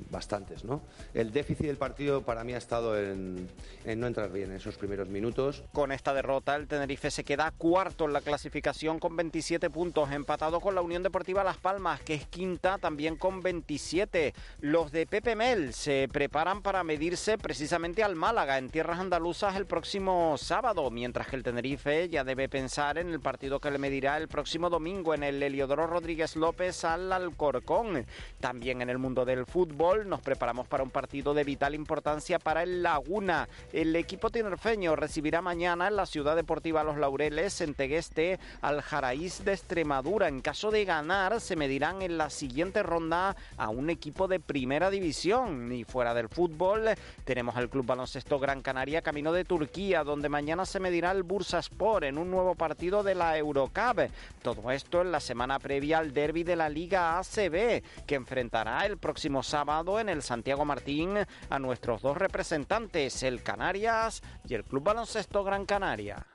bastantes, 0.09 0.63
¿no? 0.63 0.81
El 1.13 1.31
déficit 1.31 1.67
del 1.67 1.77
partido 1.77 2.21
para 2.21 2.43
mí 2.43 2.53
ha 2.53 2.57
estado 2.57 2.99
en, 2.99 3.49
en, 3.85 3.99
no 3.99 4.07
entrar 4.07 4.31
bien 4.31 4.51
en 4.51 4.57
esos 4.57 4.75
primeros 4.75 5.07
minutos. 5.07 5.63
Con 5.71 5.91
esta 5.91 6.13
derrota 6.13 6.55
el 6.55 6.67
Tenerife 6.67 7.11
se 7.11 7.23
queda 7.23 7.51
cuarto 7.51 8.05
en 8.05 8.13
la 8.13 8.21
clasificación 8.21 8.99
con 8.99 9.15
27 9.15 9.69
puntos, 9.69 10.11
empatado 10.11 10.59
con 10.59 10.75
la 10.75 10.81
Unión 10.81 11.03
Deportiva 11.03 11.43
Las 11.43 11.57
Palmas, 11.57 12.01
que 12.01 12.15
es 12.15 12.27
quinta 12.27 12.77
también 12.77 13.15
con 13.15 13.41
27. 13.41 14.33
Los 14.61 14.91
de 14.91 15.07
Pepe 15.07 15.35
Mel 15.35 15.73
se 15.73 16.09
preparan 16.11 16.61
para 16.61 16.83
medirse 16.83 17.37
precisamente 17.37 18.03
al 18.03 18.15
Málaga 18.15 18.57
en 18.57 18.69
tierras 18.69 18.99
andaluzas 18.99 19.55
el 19.55 19.65
próximo 19.65 20.37
sábado, 20.37 20.89
mientras 20.91 21.27
que 21.27 21.37
el 21.37 21.43
Tenerife 21.43 22.09
ya 22.09 22.23
debe 22.23 22.49
pensar 22.49 22.97
en 22.97 23.09
el 23.09 23.21
partido 23.21 23.59
que 23.59 23.71
le 23.71 23.77
medirá 23.77 24.17
el 24.17 24.27
próximo 24.27 24.69
domingo 24.69 25.13
en 25.13 25.23
el 25.23 25.41
Heliodoro 25.41 25.87
Rodríguez 25.87 26.35
López 26.35 26.83
Alcorcón. 27.11 28.05
También 28.39 28.81
en 28.81 28.89
el 28.89 28.97
mundo 28.97 29.25
del 29.25 29.45
fútbol 29.45 30.07
nos 30.09 30.21
preparamos 30.21 30.67
para 30.67 30.83
un 30.83 30.89
partido 30.89 31.33
de 31.33 31.43
vital 31.43 31.75
importancia 31.75 32.39
para 32.39 32.63
el 32.63 32.83
Laguna. 32.83 33.47
El 33.71 33.95
equipo 33.95 34.29
tinerfeño 34.29 34.95
recibirá 34.95 35.41
mañana 35.41 35.87
en 35.87 35.95
la 35.95 36.05
Ciudad 36.05 36.35
Deportiva 36.35 36.83
Los 36.83 36.97
Laureles 36.97 37.61
en 37.61 37.73
Tegueste 37.73 38.39
al 38.61 38.81
Jaraíz 38.81 39.43
de 39.45 39.53
Extremadura. 39.53 40.27
En 40.27 40.41
caso 40.41 40.71
de 40.71 40.85
ganar, 40.85 41.39
se 41.41 41.55
medirán 41.55 42.01
en 42.01 42.17
la 42.17 42.29
siguiente 42.29 42.83
ronda 42.83 43.35
a 43.57 43.69
un 43.69 43.89
equipo 43.89 44.27
de 44.27 44.39
primera 44.39 44.89
división. 44.89 45.71
Y 45.71 45.83
fuera 45.83 46.13
del 46.13 46.29
fútbol, 46.29 46.89
tenemos 47.25 47.55
al 47.55 47.69
Club 47.69 47.85
Baloncesto 47.85 48.39
Gran 48.39 48.61
Canaria 48.61 49.01
camino 49.01 49.31
de 49.31 49.45
Turquía, 49.45 50.03
donde 50.03 50.29
mañana 50.29 50.65
se 50.65 50.79
medirá 50.79 51.11
el 51.11 51.23
Bursaspor 51.23 52.05
en 52.05 52.17
un 52.17 52.31
nuevo 52.31 52.55
partido 52.55 53.03
de 53.03 53.15
la 53.15 53.37
Eurocup. 53.37 54.09
Todo 54.41 54.71
esto 54.71 55.01
en 55.01 55.11
la 55.11 55.19
semana 55.19 55.59
previa 55.59 55.97
al 55.97 56.13
derby 56.13 56.43
de 56.43 56.55
la 56.55 56.69
Liga 56.69 56.86
ACB, 56.95 57.83
que 58.05 58.15
enfrentará 58.15 58.85
el 58.85 58.97
próximo 58.97 59.43
sábado 59.43 59.99
en 59.99 60.09
el 60.09 60.21
Santiago 60.21 60.65
Martín 60.65 61.15
a 61.49 61.59
nuestros 61.59 62.01
dos 62.01 62.17
representantes, 62.17 63.23
el 63.23 63.43
Canarias 63.43 64.21
y 64.47 64.53
el 64.53 64.63
Club 64.63 64.83
Baloncesto 64.83 65.43
Gran 65.43 65.65
Canaria. 65.65 66.25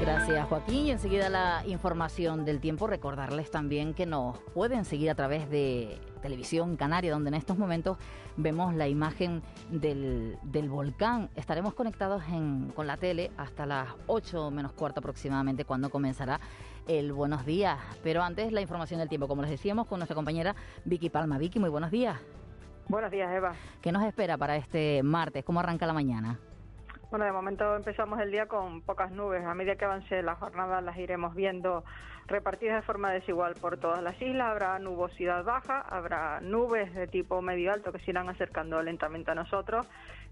Gracias 0.00 0.48
Joaquín 0.48 0.86
y 0.86 0.90
enseguida 0.90 1.28
la 1.28 1.62
información 1.64 2.44
del 2.44 2.60
tiempo. 2.60 2.88
Recordarles 2.88 3.52
también 3.52 3.94
que 3.94 4.04
nos 4.04 4.38
pueden 4.52 4.84
seguir 4.84 5.10
a 5.10 5.14
través 5.14 5.48
de 5.48 6.00
Televisión 6.22 6.76
Canaria, 6.76 7.12
donde 7.12 7.28
en 7.28 7.34
estos 7.34 7.58
momentos 7.58 7.98
vemos 8.36 8.74
la 8.74 8.88
imagen 8.88 9.42
del, 9.70 10.38
volcán. 10.70 11.28
Estaremos 11.36 11.74
conectados 11.74 12.22
con 12.74 12.86
la 12.86 12.96
tele 12.96 13.30
hasta 13.36 13.66
las 13.66 13.88
8 14.06 14.50
menos 14.50 14.72
cuarto 14.72 15.00
aproximadamente, 15.00 15.64
cuando 15.64 15.90
comenzará 15.90 16.40
el 16.88 17.12
Buenos 17.12 17.44
Días. 17.44 17.78
Pero 18.02 18.22
antes 18.22 18.52
la 18.52 18.62
información 18.62 19.00
del 19.00 19.08
tiempo, 19.08 19.28
como 19.28 19.42
les 19.42 19.50
decíamos, 19.50 19.86
con 19.86 19.98
nuestra 19.98 20.14
compañera 20.14 20.54
Vicky 20.84 21.10
Palma. 21.10 21.36
Vicky, 21.36 21.58
muy 21.58 21.70
buenos 21.70 21.90
días. 21.90 22.18
Buenos 22.88 23.10
días, 23.10 23.30
Eva. 23.32 23.54
¿Qué 23.80 23.92
nos 23.92 24.02
espera 24.04 24.36
para 24.38 24.56
este 24.56 25.02
martes? 25.02 25.44
¿Cómo 25.44 25.60
arranca 25.60 25.86
la 25.86 25.92
mañana? 25.92 26.38
Bueno, 27.12 27.26
de 27.26 27.32
momento 27.32 27.76
empezamos 27.76 28.18
el 28.20 28.30
día 28.30 28.46
con 28.46 28.80
pocas 28.80 29.10
nubes. 29.10 29.44
A 29.44 29.52
medida 29.52 29.76
que 29.76 29.84
avance 29.84 30.22
la 30.22 30.34
jornada 30.34 30.80
las 30.80 30.96
iremos 30.96 31.34
viendo 31.34 31.84
repartidas 32.26 32.76
de 32.76 32.86
forma 32.86 33.12
desigual 33.12 33.52
por 33.60 33.76
todas 33.76 34.02
las 34.02 34.18
islas. 34.22 34.48
Habrá 34.48 34.78
nubosidad 34.78 35.44
baja, 35.44 35.82
habrá 35.82 36.40
nubes 36.40 36.94
de 36.94 37.06
tipo 37.08 37.42
medio 37.42 37.70
alto 37.70 37.92
que 37.92 37.98
se 37.98 38.12
irán 38.12 38.30
acercando 38.30 38.80
lentamente 38.82 39.30
a 39.30 39.34
nosotros 39.34 39.86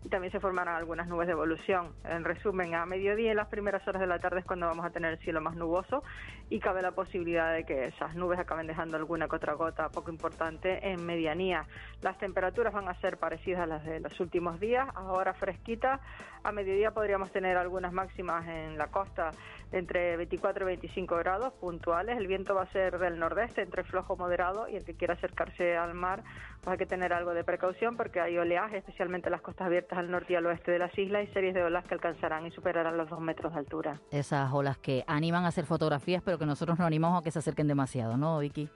y 0.04 0.08
también 0.08 0.32
se 0.32 0.40
formarán 0.40 0.74
algunas 0.76 1.08
nubes 1.08 1.26
de 1.26 1.32
evolución. 1.32 1.92
En 2.04 2.24
resumen, 2.24 2.74
a 2.74 2.86
mediodía 2.86 3.32
y 3.32 3.34
las 3.34 3.48
primeras 3.48 3.86
horas 3.86 4.00
de 4.00 4.06
la 4.06 4.18
tarde 4.18 4.40
es 4.40 4.46
cuando 4.46 4.66
vamos 4.66 4.84
a 4.84 4.90
tener 4.90 5.12
el 5.12 5.18
cielo 5.18 5.40
más 5.40 5.56
nuboso 5.56 6.02
y 6.48 6.58
cabe 6.58 6.82
la 6.82 6.92
posibilidad 6.92 7.52
de 7.52 7.64
que 7.64 7.86
esas 7.86 8.14
nubes 8.14 8.38
acaben 8.38 8.66
dejando 8.66 8.96
alguna 8.96 9.28
que 9.28 9.36
otra 9.36 9.54
gota 9.54 9.88
poco 9.90 10.10
importante 10.10 10.88
en 10.88 11.04
medianía. 11.04 11.66
Las 12.02 12.18
temperaturas 12.18 12.72
van 12.72 12.88
a 12.88 12.94
ser 13.00 13.18
parecidas 13.18 13.62
a 13.62 13.66
las 13.66 13.84
de 13.84 14.00
los 14.00 14.18
últimos 14.20 14.58
días, 14.58 14.88
ahora 14.94 15.34
fresquitas. 15.34 16.00
A 16.42 16.52
mediodía 16.52 16.92
podríamos 16.92 17.30
tener 17.30 17.58
algunas 17.58 17.92
máximas 17.92 18.48
en 18.48 18.78
la 18.78 18.86
costa 18.86 19.30
entre 19.72 20.16
24 20.16 20.64
y 20.64 20.66
25 20.66 21.16
grados 21.16 21.52
puntuales. 21.54 22.16
El 22.16 22.26
viento 22.26 22.54
va 22.54 22.62
a 22.62 22.72
ser 22.72 22.98
del 22.98 23.18
nordeste, 23.18 23.62
entre 23.62 23.84
flojo 23.84 24.16
moderado, 24.16 24.66
y 24.68 24.76
el 24.76 24.84
que 24.84 24.94
quiera 24.94 25.14
acercarse 25.14 25.76
al 25.76 25.94
mar, 25.94 26.22
pues 26.62 26.72
hay 26.72 26.78
que 26.78 26.86
tener 26.86 27.12
algo 27.12 27.34
de 27.34 27.44
precaución 27.44 27.96
porque 27.96 28.20
hay 28.20 28.38
oleaje, 28.38 28.78
especialmente 28.78 29.28
en 29.28 29.32
las 29.32 29.42
costas 29.42 29.66
abiertas 29.66 29.89
al 29.98 30.10
norte 30.10 30.32
y 30.32 30.36
al 30.36 30.46
oeste 30.46 30.70
de 30.70 30.78
las 30.78 30.96
islas, 30.98 31.28
y 31.28 31.32
series 31.32 31.54
de 31.54 31.62
olas 31.62 31.84
que 31.84 31.94
alcanzarán 31.94 32.46
y 32.46 32.50
superarán 32.50 32.96
los 32.96 33.08
dos 33.08 33.20
metros 33.20 33.52
de 33.52 33.58
altura. 33.58 34.00
Esas 34.10 34.52
olas 34.52 34.78
que 34.78 35.04
animan 35.06 35.44
a 35.44 35.48
hacer 35.48 35.66
fotografías, 35.66 36.22
pero 36.22 36.38
que 36.38 36.46
nosotros 36.46 36.78
no 36.78 36.86
animamos 36.86 37.20
a 37.20 37.24
que 37.24 37.30
se 37.30 37.38
acerquen 37.38 37.68
demasiado, 37.68 38.16
¿no, 38.16 38.38
Vicky? 38.38 38.68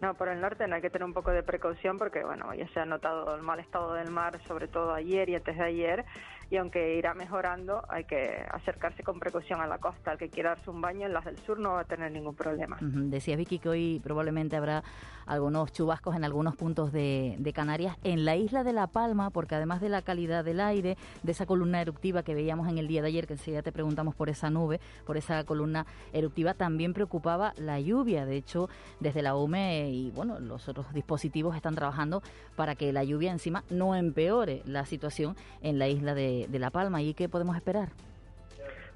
No, 0.00 0.14
por 0.14 0.28
el 0.28 0.40
norte 0.40 0.66
no 0.68 0.74
hay 0.74 0.82
que 0.82 0.90
tener 0.90 1.06
un 1.06 1.14
poco 1.14 1.30
de 1.30 1.42
precaución 1.42 1.96
porque, 1.96 2.24
bueno, 2.24 2.52
ya 2.54 2.68
se 2.68 2.80
ha 2.80 2.84
notado 2.84 3.34
el 3.34 3.42
mal 3.42 3.58
estado 3.60 3.94
del 3.94 4.10
mar, 4.10 4.38
sobre 4.46 4.68
todo 4.68 4.92
ayer 4.92 5.30
y 5.30 5.34
antes 5.34 5.56
de 5.56 5.64
ayer, 5.64 6.04
y 6.50 6.56
aunque 6.56 6.96
irá 6.96 7.14
mejorando, 7.14 7.84
hay 7.88 8.04
que 8.04 8.44
acercarse 8.50 9.02
con 9.02 9.18
precaución 9.18 9.60
a 9.60 9.66
la 9.66 9.78
costa. 9.78 10.12
El 10.12 10.18
que 10.18 10.28
quiera 10.28 10.50
darse 10.50 10.70
un 10.70 10.80
baño 10.80 11.06
en 11.06 11.12
las 11.12 11.24
del 11.24 11.38
sur 11.38 11.58
no 11.58 11.72
va 11.72 11.80
a 11.80 11.84
tener 11.84 12.10
ningún 12.12 12.34
problema. 12.34 12.78
Decía 12.80 13.36
Vicky 13.36 13.58
que 13.58 13.68
hoy 13.68 14.00
probablemente 14.02 14.56
habrá 14.56 14.82
algunos 15.26 15.72
chubascos 15.72 16.16
en 16.16 16.24
algunos 16.24 16.56
puntos 16.56 16.92
de, 16.92 17.52
Canarias, 17.54 17.96
en 18.02 18.24
la 18.24 18.36
isla 18.36 18.64
de 18.64 18.72
La 18.72 18.88
Palma, 18.88 19.30
porque 19.30 19.54
además 19.54 19.80
de 19.80 19.88
la 19.88 20.02
calidad 20.02 20.44
del 20.44 20.60
aire, 20.60 20.96
de 21.22 21.32
esa 21.32 21.46
columna 21.46 21.80
eruptiva 21.80 22.24
que 22.24 22.34
veíamos 22.34 22.68
en 22.68 22.78
el 22.78 22.88
día 22.88 23.00
de 23.00 23.08
ayer, 23.08 23.26
que 23.26 23.34
enseguida 23.34 23.62
te 23.62 23.70
preguntamos 23.70 24.14
por 24.16 24.28
esa 24.28 24.50
nube, 24.50 24.80
por 25.06 25.16
esa 25.16 25.44
columna 25.44 25.86
eruptiva, 26.12 26.54
también 26.54 26.92
preocupaba 26.92 27.54
la 27.56 27.78
lluvia. 27.78 28.26
De 28.26 28.36
hecho, 28.36 28.68
desde 28.98 29.22
la 29.22 29.36
UME 29.36 29.90
y 29.90 30.10
bueno, 30.10 30.40
los 30.40 30.68
otros 30.68 30.92
dispositivos 30.92 31.54
están 31.54 31.76
trabajando 31.76 32.22
para 32.56 32.74
que 32.74 32.92
la 32.92 33.04
lluvia 33.04 33.30
encima 33.30 33.62
no 33.70 33.94
empeore 33.94 34.62
la 34.66 34.84
situación 34.84 35.36
en 35.62 35.78
la 35.78 35.86
isla 35.86 36.14
de 36.14 36.33
de, 36.48 36.58
La 36.58 36.70
Palma. 36.70 37.02
¿Y 37.02 37.14
qué 37.14 37.28
podemos 37.28 37.56
esperar? 37.56 37.88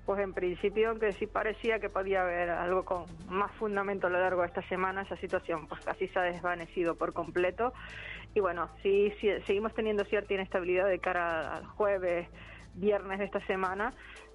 Pues 0.07 0.21
en 0.21 0.33
principio, 0.33 0.90
aunque 0.90 1.12
sí 1.12 1.26
parecía 1.26 1.80
que 1.80 1.90
podía 1.90 2.23
haber 2.23 2.49
algo 2.50 2.85
con 2.85 3.04
más 3.28 3.52
fundamento 3.52 4.07
a 4.07 4.11
lo 4.11 4.18
largo 4.18 4.40
de 4.40 4.49
esta 4.49 4.62
semana, 4.62 5.02
esa 5.02 5.16
situación 5.16 5.66
pues 5.66 5.85
casi 5.85 6.09
se 6.09 6.18
ha 6.18 6.23
desvanecido 6.23 6.95
por 6.95 7.12
completo. 7.12 7.75
Y 8.35 8.40
bueno, 8.40 8.71
sí, 8.83 9.12
sí 9.21 9.28
seguimos 9.47 9.75
teniendo 9.75 10.04
cierta 10.04 10.33
inestabilidad 10.33 10.88
de 10.88 10.99
cara 10.99 11.54
al 11.54 11.66
jueves, 11.66 12.28
viernes 12.75 13.18
de 13.18 13.26
esta 13.26 13.45
semana, 13.47 13.92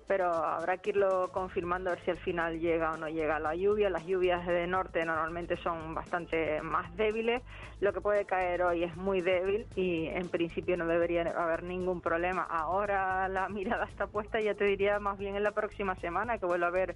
pero 0.07 0.31
habrá 0.31 0.77
que 0.77 0.91
irlo 0.91 1.29
confirmando 1.31 1.89
a 1.89 1.95
ver 1.95 2.03
si 2.03 2.11
al 2.11 2.17
final 2.17 2.59
llega 2.59 2.91
o 2.91 2.97
no 2.97 3.07
llega 3.07 3.39
la 3.39 3.55
lluvia. 3.55 3.89
Las 3.89 4.05
lluvias 4.05 4.45
de 4.45 4.67
norte 4.67 5.05
normalmente 5.05 5.57
son 5.57 5.93
bastante 5.93 6.61
más 6.61 6.95
débiles. 6.95 7.41
Lo 7.79 7.93
que 7.93 8.01
puede 8.01 8.25
caer 8.25 8.63
hoy 8.63 8.83
es 8.83 8.95
muy 8.95 9.21
débil 9.21 9.65
y 9.75 10.07
en 10.07 10.29
principio 10.29 10.77
no 10.77 10.85
debería 10.85 11.21
haber 11.21 11.63
ningún 11.63 12.01
problema. 12.01 12.43
Ahora 12.43 13.27
la 13.27 13.49
mirada 13.49 13.85
está 13.85 14.07
puesta, 14.07 14.39
ya 14.39 14.55
te 14.55 14.65
diría 14.65 14.99
más 14.99 15.17
bien 15.17 15.35
en 15.35 15.43
la 15.43 15.51
próxima 15.51 15.95
semana 15.95 16.37
que 16.37 16.45
vuelva 16.45 16.67
a 16.67 16.69
haber 16.69 16.95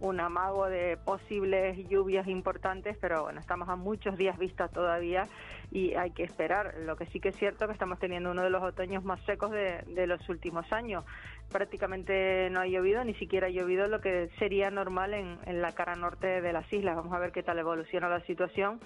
un 0.00 0.18
amago 0.20 0.66
de 0.66 0.96
posibles 0.96 1.78
lluvias 1.88 2.26
importantes, 2.26 2.96
pero 3.00 3.22
bueno, 3.22 3.40
estamos 3.40 3.68
a 3.68 3.76
muchos 3.76 4.16
días 4.16 4.36
vista 4.36 4.66
todavía 4.68 5.28
y 5.72 5.94
hay 5.94 6.10
que 6.10 6.22
esperar. 6.22 6.74
Lo 6.84 6.96
que 6.96 7.06
sí 7.06 7.18
que 7.18 7.30
es 7.30 7.36
cierto 7.36 7.66
que 7.66 7.72
estamos 7.72 7.98
teniendo 7.98 8.30
uno 8.30 8.42
de 8.42 8.50
los 8.50 8.62
otoños 8.62 9.02
más 9.04 9.20
secos 9.24 9.50
de, 9.50 9.82
de 9.86 10.06
los 10.06 10.28
últimos 10.28 10.70
años 10.72 11.04
prácticamente 11.50 12.48
no 12.50 12.60
ha 12.60 12.66
llovido, 12.66 13.02
ni 13.04 13.14
siquiera 13.14 13.46
ha 13.46 13.50
llovido 13.50 13.86
lo 13.86 14.00
que 14.00 14.28
sería 14.38 14.70
normal 14.70 15.14
en, 15.14 15.38
en, 15.46 15.62
la 15.62 15.72
cara 15.72 15.94
norte 15.94 16.40
de 16.40 16.52
las 16.52 16.70
islas. 16.72 16.96
Vamos 16.96 17.12
a 17.12 17.18
ver 17.18 17.32
qué 17.32 17.42
tal 17.42 17.58
evoluciona 17.58 18.08
la 18.08 18.20
situación. 18.20 18.80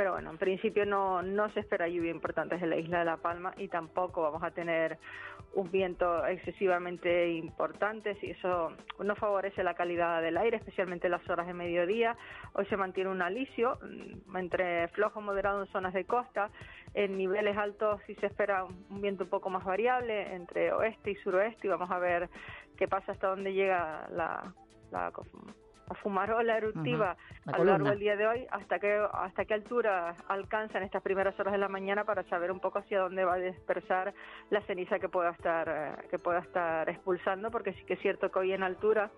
Pero 0.00 0.12
bueno, 0.12 0.30
en 0.30 0.38
principio 0.38 0.86
no, 0.86 1.20
no 1.20 1.50
se 1.50 1.60
espera 1.60 1.86
lluvia 1.86 2.10
importante 2.10 2.54
en 2.54 2.70
la 2.70 2.78
isla 2.78 3.00
de 3.00 3.04
La 3.04 3.18
Palma 3.18 3.52
y 3.58 3.68
tampoco 3.68 4.22
vamos 4.22 4.42
a 4.42 4.50
tener 4.50 4.96
un 5.52 5.70
viento 5.70 6.24
excesivamente 6.24 7.28
importante, 7.32 8.14
si 8.14 8.30
eso 8.30 8.72
no 8.98 9.14
favorece 9.14 9.62
la 9.62 9.74
calidad 9.74 10.22
del 10.22 10.38
aire, 10.38 10.56
especialmente 10.56 11.08
en 11.08 11.10
las 11.10 11.28
horas 11.28 11.46
de 11.46 11.52
mediodía. 11.52 12.16
Hoy 12.54 12.64
se 12.70 12.78
mantiene 12.78 13.10
un 13.10 13.20
alisio 13.20 13.78
mm, 13.82 14.38
entre 14.38 14.88
flojo 14.88 15.20
moderado 15.20 15.60
en 15.60 15.68
zonas 15.68 15.92
de 15.92 16.06
costa 16.06 16.48
en 16.94 17.18
niveles 17.18 17.56
altos 17.58 18.00
sí 18.06 18.14
se 18.14 18.26
espera 18.26 18.64
un 18.64 19.02
viento 19.02 19.24
un 19.24 19.30
poco 19.30 19.50
más 19.50 19.64
variable 19.64 20.34
entre 20.34 20.72
oeste 20.72 21.10
y 21.10 21.14
suroeste 21.16 21.66
y 21.66 21.70
vamos 21.70 21.90
a 21.90 21.98
ver 21.98 22.30
qué 22.78 22.88
pasa 22.88 23.12
hasta 23.12 23.28
dónde 23.28 23.52
llega 23.52 24.08
la, 24.10 24.54
la, 24.90 25.12
fumarola 25.94 26.56
eruptiva 26.56 27.16
a 27.46 27.58
lo 27.58 27.64
largo 27.64 27.90
del 27.90 27.98
día 27.98 28.16
de 28.16 28.26
hoy, 28.26 28.46
hasta 28.50 28.78
qué, 28.78 29.04
hasta 29.12 29.44
qué 29.44 29.54
altura 29.54 30.14
alcanza 30.28 30.78
en 30.78 30.84
estas 30.84 31.02
primeras 31.02 31.38
horas 31.38 31.52
de 31.52 31.58
la 31.58 31.68
mañana 31.68 32.04
para 32.04 32.22
saber 32.24 32.50
un 32.50 32.60
poco 32.60 32.78
hacia 32.78 33.00
dónde 33.00 33.24
va 33.24 33.34
a 33.34 33.38
dispersar 33.38 34.14
la 34.50 34.60
ceniza 34.62 34.98
que 34.98 35.08
pueda 35.08 35.30
estar, 35.30 35.68
eh, 35.68 36.08
que 36.10 36.18
pueda 36.18 36.40
estar 36.40 36.88
expulsando, 36.88 37.50
porque 37.50 37.72
sí 37.72 37.84
que 37.84 37.94
es 37.94 38.00
cierto 38.00 38.30
que 38.30 38.38
hoy 38.38 38.52
en 38.52 38.62
altura 38.62 39.10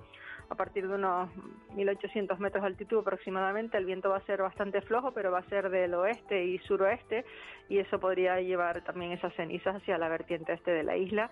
a 0.53 0.55
partir 0.55 0.87
de 0.87 0.95
unos 0.95 1.31
1800 1.75 2.39
metros 2.39 2.63
de 2.63 2.69
altitud 2.69 2.99
aproximadamente. 2.99 3.79
El 3.79 3.87
viento 3.87 4.11
va 4.11 4.19
a 4.19 4.27
ser 4.27 4.43
bastante 4.43 4.83
flojo, 4.83 5.13
pero 5.13 5.33
va 5.33 5.39
a 5.39 5.49
ser 5.49 5.71
del 5.71 5.95
oeste 5.95 6.45
y 6.45 6.59
suroeste 6.59 7.25
y 7.69 7.79
eso 7.79 7.99
podría 7.99 8.41
llevar 8.41 8.85
también 8.85 9.13
esas 9.13 9.35
cenizas 9.35 9.77
hacia 9.77 9.99
la 9.99 10.09
vertiente 10.09 10.53
este 10.53 10.71
de 10.71 10.83
la 10.83 10.97
isla. 10.97 11.31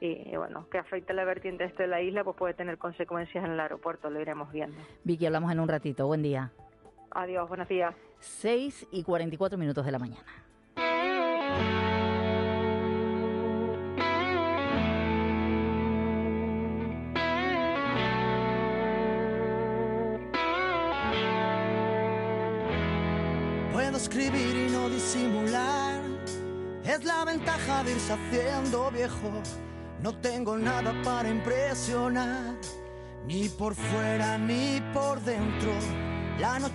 Y, 0.00 0.34
bueno, 0.36 0.68
que 0.68 0.78
afecte 0.78 1.12
la 1.12 1.24
vertiente 1.24 1.64
este 1.64 1.84
de 1.84 1.88
la 1.88 2.02
isla, 2.02 2.24
pues 2.24 2.36
puede 2.36 2.54
tener 2.54 2.78
consecuencias 2.78 3.44
en 3.44 3.52
el 3.52 3.60
aeropuerto, 3.60 4.10
lo 4.10 4.20
iremos 4.20 4.50
viendo. 4.50 4.76
Vicky, 5.04 5.26
hablamos 5.26 5.52
en 5.52 5.60
un 5.60 5.68
ratito. 5.68 6.06
Buen 6.06 6.22
día. 6.22 6.50
Adiós, 7.12 7.48
buenos 7.48 7.68
días. 7.68 7.94
6 8.18 8.88
y 8.90 9.04
44 9.04 9.58
minutos 9.58 9.84
de 9.84 9.92
la 9.92 9.98
mañana. 9.98 10.24
Escribir 23.96 24.68
y 24.68 24.70
no 24.70 24.88
disimular. 24.88 26.00
Es 26.84 27.04
la 27.04 27.24
ventaja 27.24 27.84
de 27.84 27.92
irse 27.92 28.12
haciendo 28.12 28.90
viejo. 28.90 29.30
No 30.02 30.14
tengo 30.18 30.56
nada 30.58 30.92
para 31.04 31.28
impresionar, 31.28 32.56
ni 33.26 33.48
por 33.48 33.74
fuera 33.74 34.36
ni 34.38 34.82
por 34.92 35.20
dentro 35.20 36.11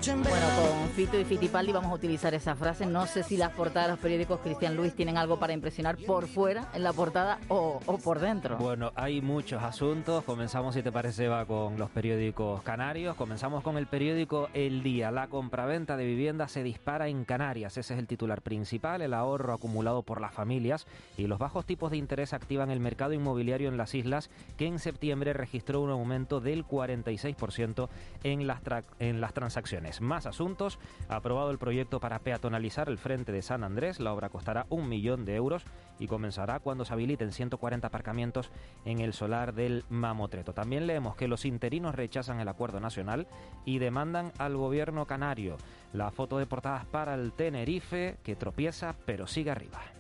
bueno, 0.06 0.48
con 0.56 0.90
Fito 0.96 1.20
y 1.20 1.26
Fitipaldi 1.26 1.72
vamos 1.72 1.92
a 1.92 1.96
utilizar 1.96 2.34
esa 2.34 2.56
frase. 2.56 2.86
No 2.86 3.06
sé 3.08 3.24
si 3.24 3.38
las 3.38 3.52
portadas 3.52 3.88
de 3.88 3.92
los 3.94 4.00
periódicos 4.00 4.40
Cristian 4.40 4.76
Luis 4.76 4.96
tienen 4.96 5.18
algo 5.18 5.40
para 5.40 5.52
impresionar 5.52 5.98
por 5.98 6.28
fuera 6.28 6.70
en 6.74 6.84
la 6.84 6.94
portada 6.94 7.40
o, 7.50 7.80
por 8.04 8.20
dentro. 8.20 8.58
Bueno, 8.58 8.92
hay 8.96 9.22
muchos 9.22 9.62
asuntos. 9.62 10.24
Comenzamos, 10.24 10.76
si 10.76 10.84
te 10.84 10.92
parece, 10.92 11.28
va 11.28 11.46
con 11.46 11.78
los 11.78 11.90
periódicos 11.90 12.62
canarios. 12.62 13.16
Comenzamos 13.16 13.64
con 13.64 13.78
el 13.78 13.88
periódico 13.88 14.50
El 14.54 14.84
Día. 14.84 15.12
La 15.12 15.28
compraventa 15.28 15.98
de 15.98 16.06
viviendas 16.06 16.52
se 16.52 16.64
dispara 16.64 17.08
en 17.08 17.26
Canarias. 17.26 17.78
Ese 17.78 17.94
es 17.94 18.00
el 18.00 18.08
titular 18.08 18.42
principal. 18.42 19.02
El 19.02 19.14
ahorro 19.14 19.54
acumulado 19.54 20.04
por 20.04 20.22
las 20.22 20.34
familias 20.34 20.86
y 21.18 21.28
los 21.28 21.40
bajos 21.40 21.66
tipos 21.66 21.92
de 21.92 21.98
interés 21.98 22.34
activan 22.34 22.70
el 22.70 22.80
mercado 22.80 23.14
inmobiliario 23.14 23.70
en 23.70 23.78
las 23.78 23.96
islas, 23.96 24.30
que 24.56 24.68
en 24.68 24.80
septiembre 24.80 25.34
registró 25.34 25.82
un 25.82 25.90
aumento 25.90 26.40
del 26.40 26.66
46% 26.66 27.90
en 28.24 28.48
las, 28.48 28.62
en 29.00 29.20
las 29.20 29.34
transacciones 29.34 29.47
acciones. 29.56 30.02
Más 30.02 30.26
asuntos. 30.26 30.80
Aprobado 31.08 31.52
el 31.52 31.58
proyecto 31.58 32.02
para 32.02 32.20
peatonalizar 32.20 32.90
el 32.90 32.98
frente 32.98 33.32
de 33.32 33.42
San 33.42 33.64
Andrés. 33.64 34.02
La 34.02 34.14
obra 34.14 34.30
costará 34.30 34.66
un 34.70 34.90
millón 34.90 35.24
de 35.24 35.36
euros 35.36 35.64
y 36.00 36.08
comenzará 36.08 36.60
cuando 36.60 36.84
se 36.84 36.94
habiliten 36.94 37.32
140 37.32 37.88
aparcamientos 37.88 38.52
en 38.84 39.00
el 39.00 39.14
solar 39.14 39.54
del 39.54 39.86
Mamotreto. 39.90 40.54
También 40.54 40.88
leemos 40.88 41.16
que 41.16 41.28
los 41.28 41.46
interinos 41.46 41.96
rechazan 41.96 42.40
el 42.40 42.50
acuerdo 42.50 42.80
nacional 42.80 43.28
y 43.64 43.80
demandan 43.80 44.34
al 44.38 44.58
gobierno 44.58 45.06
canario. 45.06 45.58
La 45.94 46.12
foto 46.12 46.38
de 46.38 46.46
portadas 46.46 46.86
para 46.86 47.14
el 47.14 47.32
Tenerife 47.32 48.18
que 48.24 48.36
tropieza 48.36 48.96
pero 49.06 49.28
sigue 49.28 49.52
arriba. 49.52 49.97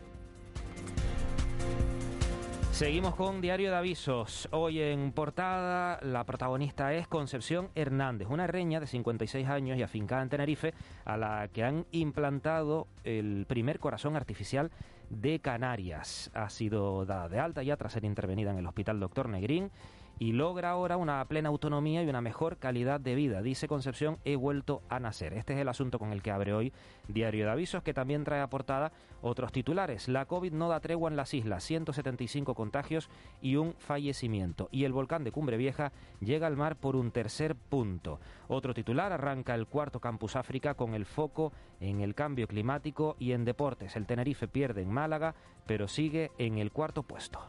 Seguimos 2.77 3.15
con 3.15 3.41
Diario 3.41 3.71
de 3.71 3.75
Avisos. 3.75 4.47
Hoy 4.51 4.79
en 4.79 5.11
portada 5.11 5.99
la 6.03 6.23
protagonista 6.25 6.93
es 6.93 7.07
Concepción 7.07 7.69
Hernández, 7.73 8.27
una 8.29 8.45
reña 8.45 8.79
de 8.79 8.85
56 8.85 9.47
años 9.47 9.79
y 9.79 9.81
afincada 9.81 10.21
en 10.21 10.29
Tenerife 10.29 10.75
a 11.03 11.17
la 11.17 11.47
que 11.51 11.63
han 11.63 11.87
implantado 11.89 12.85
el 13.03 13.47
primer 13.47 13.79
corazón 13.79 14.15
artificial 14.15 14.69
de 15.09 15.39
Canarias. 15.39 16.29
Ha 16.35 16.51
sido 16.51 17.03
dada 17.07 17.27
de 17.29 17.39
alta 17.39 17.63
ya 17.63 17.77
tras 17.77 17.93
ser 17.93 18.05
intervenida 18.05 18.51
en 18.51 18.59
el 18.59 18.67
Hospital 18.67 18.99
Doctor 18.99 19.27
Negrín 19.27 19.71
y 20.19 20.31
logra 20.31 20.71
ahora 20.71 20.97
una 20.97 21.23
plena 21.25 21.49
autonomía 21.49 22.03
y 22.03 22.09
una 22.09 22.21
mejor 22.21 22.57
calidad 22.57 22.99
de 22.99 23.15
vida. 23.15 23.41
Dice 23.41 23.67
Concepción, 23.67 24.17
he 24.25 24.35
vuelto 24.35 24.81
a 24.89 24.99
nacer. 24.99 25.33
Este 25.33 25.53
es 25.53 25.59
el 25.59 25.69
asunto 25.69 25.99
con 25.99 26.11
el 26.11 26.21
que 26.21 26.31
abre 26.31 26.53
hoy 26.53 26.73
Diario 27.07 27.45
de 27.45 27.51
Avisos, 27.51 27.83
que 27.83 27.93
también 27.93 28.23
trae 28.23 28.41
a 28.41 28.49
portada 28.49 28.91
otros 29.21 29.51
titulares. 29.51 30.07
La 30.07 30.25
COVID 30.25 30.53
no 30.53 30.69
da 30.69 30.79
tregua 30.79 31.09
en 31.09 31.15
las 31.15 31.33
islas, 31.33 31.63
175 31.63 32.55
contagios 32.55 33.09
y 33.41 33.55
un 33.55 33.73
fallecimiento. 33.77 34.69
Y 34.71 34.85
el 34.85 34.93
volcán 34.93 35.23
de 35.23 35.31
Cumbre 35.31 35.57
Vieja 35.57 35.91
llega 36.19 36.47
al 36.47 36.57
mar 36.57 36.77
por 36.77 36.95
un 36.95 37.11
tercer 37.11 37.55
punto. 37.55 38.19
Otro 38.47 38.73
titular 38.73 39.11
arranca 39.11 39.55
el 39.55 39.67
cuarto 39.67 39.99
Campus 39.99 40.35
África 40.35 40.73
con 40.73 40.93
el 40.93 41.05
foco 41.05 41.53
en 41.79 42.01
el 42.01 42.15
cambio 42.15 42.47
climático 42.47 43.15
y 43.19 43.33
en 43.33 43.45
deportes. 43.45 43.95
El 43.95 44.05
Tenerife 44.05 44.47
pierde 44.47 44.81
en 44.81 44.91
Málaga, 44.91 45.35
pero 45.65 45.87
sigue 45.87 46.31
en 46.37 46.57
el 46.57 46.71
cuarto 46.71 47.03
puesto. 47.03 47.39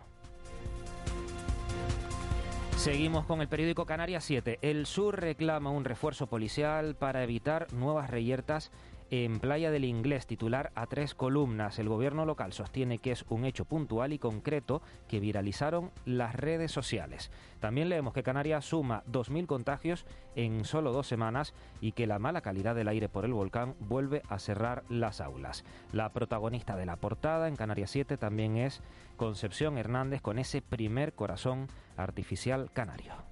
Seguimos 2.79 3.27
con 3.27 3.41
el 3.41 3.49
periódico 3.49 3.87
Canarias 3.87 4.23
7. 4.23 4.61
El 4.63 4.87
Sur 4.87 5.21
reclama 5.21 5.73
un 5.73 5.85
refuerzo 5.85 6.29
policial 6.29 6.95
para 6.95 7.25
evitar 7.25 7.73
nuevas 7.73 8.09
reyertas 8.09 8.71
en 9.11 9.41
Playa 9.41 9.71
del 9.71 9.85
Inglés, 9.85 10.27
titular 10.27 10.71
a 10.75 10.87
tres 10.87 11.15
columnas. 11.15 11.79
El 11.79 11.89
gobierno 11.89 12.25
local 12.25 12.53
sostiene 12.53 12.99
que 12.99 13.13
es 13.13 13.25
un 13.29 13.45
hecho 13.45 13.65
puntual 13.65 14.13
y 14.13 14.19
concreto 14.19 14.83
que 15.09 15.21
viralizaron 15.21 15.91
las 16.05 16.35
redes 16.35 16.73
sociales. 16.73 17.31
También 17.61 17.89
leemos 17.89 18.13
que 18.13 18.23
Canarias 18.23 18.65
suma 18.65 19.03
2.000 19.11 19.47
contagios 19.47 20.07
en 20.37 20.65
solo 20.65 20.93
dos 20.93 21.07
semanas 21.07 21.55
y 21.81 21.93
que 21.93 22.07
la 22.07 22.19
mala 22.19 22.41
calidad 22.41 22.75
del 22.75 22.89
aire 22.89 23.09
por 23.09 23.25
el 23.25 23.33
volcán 23.33 23.75
vuelve 23.81 24.23
a 24.29 24.39
cerrar 24.39 24.85
las 24.89 25.21
aulas. 25.21 25.65
La 25.93 26.13
protagonista 26.13 26.77
de 26.77 26.87
la 26.87 26.97
portada 26.97 27.49
en 27.49 27.57
Canarias 27.57 27.91
7 27.91 28.17
también 28.17 28.57
es 28.57 28.83
Concepción 29.17 29.79
Hernández 29.79 30.21
con 30.21 30.39
ese 30.39 30.63
primer 30.63 31.15
corazón 31.15 31.69
artificial 31.97 32.71
canario. 32.73 33.28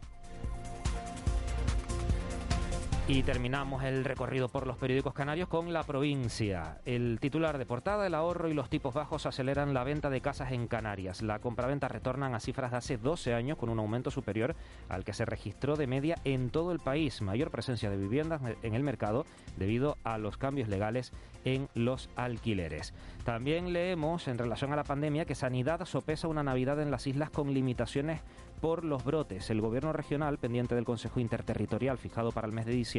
Y 3.09 3.23
terminamos 3.23 3.85
el 3.85 4.05
recorrido 4.05 4.49
por 4.49 4.67
los 4.67 4.79
periódicos 4.79 5.15
canarios 5.15 5.49
con 5.49 5.73
La 5.73 5.85
Provincia. 5.85 6.81
El 6.85 7.19
titular 7.21 7.57
de 7.57 7.65
portada, 7.65 8.05
el 8.05 8.17
ahorro 8.17 8.49
y 8.49 8.53
los 8.53 8.69
tipos 8.69 8.95
bajos 8.95 9.27
aceleran 9.27 9.75
la 9.75 9.85
venta 9.85 10.11
de 10.11 10.21
casas 10.21 10.51
en 10.51 10.67
Canarias. 10.67 11.23
La 11.23 11.39
compraventa 11.39 11.87
retornan 11.87 12.35
a 12.35 12.41
cifras 12.41 12.73
de 12.73 12.79
hace 12.79 12.99
12 12.99 13.33
años 13.33 13.59
con 13.59 13.69
un 13.69 13.79
aumento 13.79 14.11
superior 14.11 14.57
al 14.89 15.05
que 15.05 15.13
se 15.13 15.25
registró 15.25 15.77
de 15.77 15.87
media 15.87 16.17
en 16.25 16.51
todo 16.51 16.73
el 16.73 16.81
país. 16.81 17.23
Mayor 17.23 17.53
presencia 17.53 17.91
de 17.91 17.97
viviendas 17.97 18.43
en 18.65 18.75
el 18.75 18.83
mercado 18.83 19.25
debido 19.57 19.99
a 20.03 20.19
los 20.19 20.37
cambios 20.37 20.69
legales 20.69 21.13
en 21.45 21.69
los 21.75 22.11
alquileres. 22.17 22.93
También 23.25 23.73
leemos 23.73 24.27
en 24.27 24.37
relación 24.37 24.73
a 24.73 24.77
la 24.77 24.83
pandemia 24.83 25.27
que 25.27 25.37
Sanidad 25.37 25.85
sopesa 25.85 26.27
una 26.27 26.43
Navidad 26.43 26.81
en 26.81 26.91
las 26.91 27.07
islas 27.07 27.31
con 27.31 27.55
limitaciones 27.55 28.21
por 28.61 28.85
los 28.85 29.05
brotes. 29.05 29.49
El 29.51 29.61
gobierno 29.61 29.93
regional, 29.93 30.39
pendiente 30.39 30.75
del 30.75 30.85
Consejo 30.85 31.21
Interterritorial 31.21 31.99
fijado 31.99 32.33
para 32.33 32.47
el 32.47 32.53
mes 32.53 32.67
de 32.67 32.73
diciembre, 32.73 32.96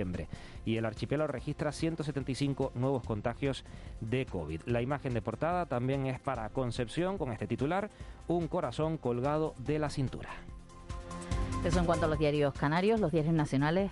y 0.66 0.78
el 0.78 0.86
archipiélago 0.86 1.32
registra 1.32 1.72
175 1.72 2.72
nuevos 2.76 3.04
contagios 3.04 3.64
de 4.02 4.26
COVID. 4.26 4.62
La 4.66 4.82
imagen 4.82 5.14
de 5.14 5.22
portada 5.22 5.66
también 5.66 6.06
es 6.06 6.20
para 6.20 6.50
Concepción, 6.50 7.18
con 7.18 7.32
este 7.32 7.48
titular, 7.48 7.90
un 8.28 8.48
corazón 8.48 8.98
colgado 8.98 9.54
de 9.60 9.80
la 9.80 9.90
cintura. 9.90 10.30
Eso 11.64 11.80
en 11.80 11.86
cuanto 11.86 12.06
a 12.06 12.10
los 12.10 12.20
diarios 12.20 12.54
canarios, 12.54 13.00
los 13.00 13.12
diarios 13.12 13.34
nacionales. 13.34 13.92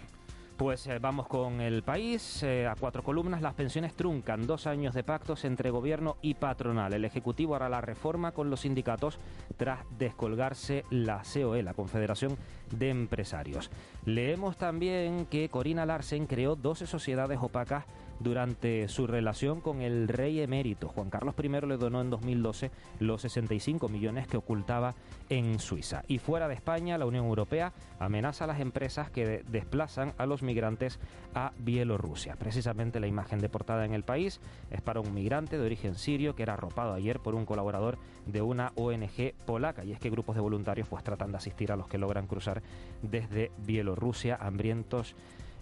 Pues 0.58 0.88
eh, 0.88 1.00
vamos 1.00 1.28
con 1.28 1.60
el 1.60 1.84
país. 1.84 2.42
Eh, 2.44 2.66
a 2.66 2.76
cuatro 2.76 3.04
columnas, 3.04 3.42
las 3.42 3.56
pensiones 3.56 3.94
truncan. 3.94 4.48
Dos 4.48 4.68
años 4.68 4.94
de 4.94 5.04
pactos 5.04 5.44
entre 5.44 5.70
gobierno 5.70 6.16
y 6.22 6.36
patronal. 6.36 6.94
El 6.94 7.04
Ejecutivo 7.04 7.56
hará 7.56 7.68
la 7.68 7.82
reforma 7.82 8.32
con 8.32 8.50
los 8.50 8.62
sindicatos 8.62 9.20
tras 9.58 9.80
descolgarse 9.98 10.86
la 10.90 11.24
COE, 11.24 11.62
la 11.62 11.74
Confederación 11.74 12.38
de 12.72 12.90
Empresarios. 12.90 13.70
Leemos 14.06 14.56
también 14.56 15.26
que 15.26 15.50
Corina 15.50 15.86
Larsen 15.86 16.26
creó 16.26 16.56
12 16.56 16.88
sociedades 16.88 17.40
opacas 17.42 17.84
durante 18.20 18.88
su 18.88 19.08
relación 19.08 19.62
con 19.62 19.82
el 19.82 20.08
rey 20.08 20.40
emérito. 20.42 20.88
Juan 20.90 21.10
Carlos 21.10 21.36
I 21.42 21.50
le 21.50 21.78
donó 21.78 22.02
en 22.02 22.10
2012 22.10 22.72
los 23.00 23.22
65 23.22 23.90
millones 23.90 24.28
que 24.28 24.38
ocultaba 24.38 24.96
en 25.30 25.60
Suiza. 25.60 26.04
Y 26.08 26.20
fuera 26.20 26.48
de 26.48 26.54
España, 26.54 26.98
la 26.98 27.06
Unión 27.06 27.26
Europea 27.26 27.74
amenaza 28.00 28.44
a 28.44 28.48
las 28.48 28.60
empresas 28.60 29.10
que 29.10 29.44
desplazan 29.48 30.14
a 30.18 30.26
los 30.26 30.44
migrantes 30.44 31.00
a 31.34 31.52
Bielorrusia. 31.58 32.36
Precisamente 32.36 33.00
la 33.00 33.08
imagen 33.08 33.40
de 33.40 33.50
portada 33.50 33.86
en 33.86 33.94
el 33.94 34.04
país 34.04 34.40
es 34.72 34.82
para 34.82 35.00
un 35.00 35.14
migrante 35.14 35.58
de 35.58 35.66
origen 35.66 35.96
sirio 35.96 36.36
que 36.36 36.44
era 36.44 36.54
arropado 36.54 36.94
ayer 36.94 37.20
por 37.20 37.36
un 37.36 37.46
colaborador 37.46 37.98
de 38.26 38.42
una 38.42 38.72
ONG 38.76 39.34
polaca. 39.46 39.84
Y 39.84 39.92
es 39.92 40.00
que 40.00 40.10
grupos 40.10 40.36
de 40.36 40.42
voluntarios 40.42 40.88
pues 40.88 41.04
tratan 41.04 41.32
de 41.32 41.38
asistir 41.38 41.72
a 41.72 41.76
los 41.76 41.88
que 41.88 41.98
logran 41.98 42.28
cruzar 42.28 42.62
desde 43.02 43.52
Bielorrusia 43.66 44.38
hambrientos 44.40 45.16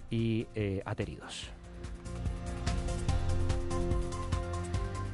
y 0.09 0.47
eh, 0.55 0.81
ateridos. 0.85 1.51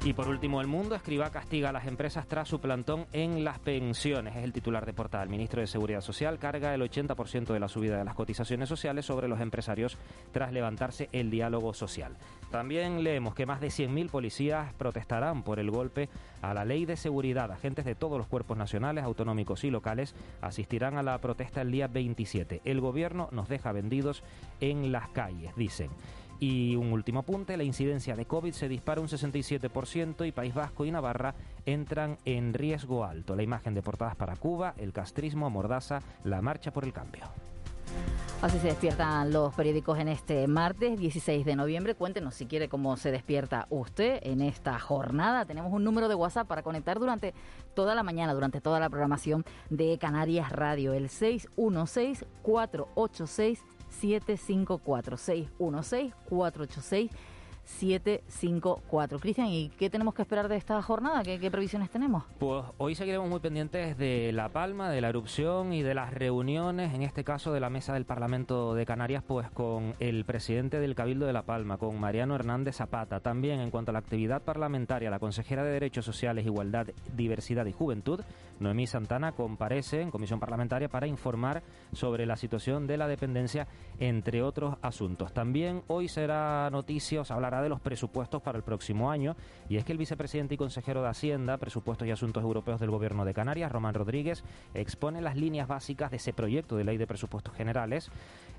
Y 0.06 0.14
por 0.14 0.30
último, 0.30 0.62
el 0.62 0.68
mundo 0.68 0.96
escriba 0.96 1.30
castiga 1.30 1.70
a 1.70 1.74
las 1.74 1.86
empresas 1.86 2.26
tras 2.26 2.48
su 2.48 2.62
plantón 2.62 3.06
en 3.12 3.44
las 3.44 3.60
pensiones. 3.60 4.34
Es 4.38 4.44
el 4.46 4.54
titular 4.54 4.86
de 4.86 4.94
portada. 4.94 5.24
El 5.24 5.30
ministro 5.30 5.60
de 5.60 5.68
Seguridad 5.68 6.00
Social 6.00 6.40
carga 6.40 6.74
el 6.74 6.82
80% 6.82 7.48
de 7.48 7.60
la 7.60 7.68
subida 7.68 7.98
de 7.98 8.06
las 8.06 8.16
cotizaciones 8.16 8.70
sociales 8.70 9.06
sobre 9.06 9.28
los 9.28 9.42
empresarios 9.42 9.98
tras 10.32 10.54
levantarse 10.54 11.10
el 11.12 11.30
diálogo 11.30 11.74
social. 11.74 12.16
También 12.50 13.04
leemos 13.04 13.36
que 13.36 13.46
más 13.46 13.60
de 13.60 13.68
100.000 13.68 14.10
policías 14.10 14.74
protestarán 14.74 15.44
por 15.44 15.60
el 15.60 15.70
golpe 15.70 16.08
a 16.42 16.54
la 16.54 16.64
ley 16.64 16.86
de 16.86 16.96
seguridad. 16.96 17.52
Agentes 17.52 17.84
de 17.84 17.96
todos 17.96 18.18
los 18.18 18.28
cuerpos 18.28 18.58
nacionales, 18.58 19.04
autonómicos 19.04 19.66
y 19.66 19.70
locales 19.70 20.16
asistirán 20.40 20.98
a 20.98 21.04
la 21.04 21.18
protesta 21.18 21.62
el 21.62 21.72
día 21.72 21.88
27. 21.88 22.62
El 22.64 22.80
gobierno 22.80 23.28
nos 23.34 23.50
deja 23.50 23.74
vendidos 23.74 24.24
en 24.62 24.94
las 24.94 25.10
calles, 25.10 25.54
dicen. 25.58 25.92
Y 26.39 26.75
un 26.75 26.93
último 26.93 27.19
apunte, 27.19 27.58
la 27.58 27.63
incidencia 27.63 28.15
de 28.15 28.25
COVID 28.25 28.54
se 28.54 28.69
dispara 28.69 29.02
un 29.02 29.08
67% 29.08 30.25
y 30.25 30.32
País 30.32 30.54
Vasco 30.54 30.86
y 30.86 30.91
Navarra 30.91 31.36
entran 31.65 32.17
en 32.23 32.54
riesgo 32.54 33.04
alto. 33.04 33.36
La 33.36 33.43
imagen 33.43 33.73
de 33.73 33.82
portadas 33.82 34.15
para 34.15 34.38
Cuba, 34.38 34.73
el 34.78 34.93
castrismo, 34.93 35.49
Mordaza, 35.49 36.02
la 36.23 36.41
marcha 36.41 36.71
por 36.71 36.86
el 36.86 36.93
cambio. 36.93 37.25
Así 38.41 38.58
se 38.60 38.67
despiertan 38.67 39.34
los 39.34 39.54
periódicos 39.54 39.99
en 39.99 40.08
este 40.08 40.47
martes 40.47 40.97
16 40.97 41.43
de 41.43 41.58
noviembre. 41.58 41.95
Cuéntenos 41.95 42.36
si 42.36 42.45
quiere 42.45 42.69
cómo 42.69 42.95
se 42.95 43.12
despierta 43.12 43.67
usted 43.69 44.19
en 44.23 44.41
esta 44.41 44.80
jornada. 44.80 45.43
Tenemos 45.43 45.73
un 45.73 45.84
número 45.84 46.08
de 46.08 46.15
WhatsApp 46.15 46.47
para 46.47 46.63
conectar 46.63 46.99
durante 46.99 47.34
toda 47.73 47.95
la 47.95 48.04
mañana, 48.04 48.34
durante 48.34 48.62
toda 48.62 48.80
la 48.80 48.89
programación 48.89 49.43
de 49.69 49.97
Canarias 49.97 50.54
Radio, 50.54 50.93
el 50.93 51.10
616 51.10 52.25
486 52.41 53.62
754 53.89 55.17
616 55.17 56.13
486 56.30 57.10
754. 57.78 59.20
Cristian, 59.20 59.48
¿y 59.48 59.70
qué 59.70 59.90
tenemos 59.90 60.14
que 60.14 60.24
esperar 60.24 60.50
de 60.50 60.58
esta 60.58 60.82
jornada? 60.82 61.24
¿Qué, 61.24 61.52
previsiones 61.52 61.90
tenemos? 61.90 62.24
Pues 62.38 62.66
hoy 62.78 62.96
seguiremos 62.96 63.30
muy 63.30 63.40
pendientes 63.40 63.98
de 63.98 64.32
La 64.34 64.50
Palma, 64.50 64.90
de 64.90 65.00
la 65.00 65.10
erupción 65.10 65.72
y 65.72 65.82
de 65.82 65.94
las 65.94 66.14
reuniones, 66.14 66.94
en 66.94 67.04
este 67.04 67.24
caso 67.24 67.54
de 67.54 67.60
la 67.60 67.70
mesa 67.70 67.94
del 67.94 68.06
Parlamento 68.06 68.74
de 68.74 68.86
Canarias, 68.86 69.24
pues 69.26 69.50
con 69.52 69.94
el 70.00 70.26
presidente 70.26 70.80
del 70.80 70.96
Cabildo 70.96 71.26
de 71.26 71.34
La 71.34 71.44
Palma, 71.44 71.78
con 71.78 71.98
Mariano 72.00 72.36
Hernández 72.36 72.76
Zapata. 72.76 73.22
También 73.22 73.60
en 73.62 73.72
cuanto 73.72 73.92
a 73.92 73.94
la 73.94 74.00
actividad 74.00 74.42
parlamentaria, 74.42 75.10
la 75.10 75.20
consejera 75.20 75.64
de 75.64 75.72
Derechos 75.72 76.04
Sociales, 76.04 76.46
Igualdad, 76.46 76.88
Diversidad 77.16 77.66
y 77.66 77.72
Juventud, 77.72 78.22
Noemí 78.60 78.88
Santana, 78.88 79.32
comparece 79.32 80.02
en 80.02 80.12
comisión 80.12 80.40
parlamentaria 80.40 80.90
para 80.90 81.08
informar 81.08 81.64
sobre 81.94 82.26
la 82.26 82.36
situación 82.36 82.88
de 82.88 82.98
la 82.98 83.08
dependencia, 83.08 83.68
entre 84.00 84.42
otros 84.42 84.76
asuntos. 84.82 85.34
También 85.34 85.84
hoy 85.88 86.10
será 86.10 86.70
noticia, 86.72 87.22
os 87.22 87.32
hablará 87.32 87.59
de 87.62 87.69
los 87.69 87.80
presupuestos 87.80 88.41
para 88.41 88.58
el 88.58 88.63
próximo 88.63 89.12
año. 89.12 89.36
Y 89.69 89.78
es 89.78 89.86
que 89.86 89.91
el 89.91 89.98
vicepresidente 89.98 90.56
y 90.56 90.58
consejero 90.58 91.02
de 91.02 91.10
Hacienda, 91.10 91.58
Presupuestos 91.58 92.08
y 92.08 92.12
Asuntos 92.12 92.43
Europeos 92.43 92.80
del 92.80 92.91
Gobierno 92.91 93.26
de 93.26 93.34
Canarias, 93.34 93.72
Román 93.72 93.93
Rodríguez, 93.93 94.43
expone 94.74 95.22
las 95.22 95.36
líneas 95.36 95.67
básicas 95.67 96.12
de 96.12 96.17
ese 96.17 96.34
proyecto 96.34 96.76
de 96.76 96.84
ley 96.84 96.98
de 96.98 97.08
presupuestos 97.08 97.54
generales 97.56 98.12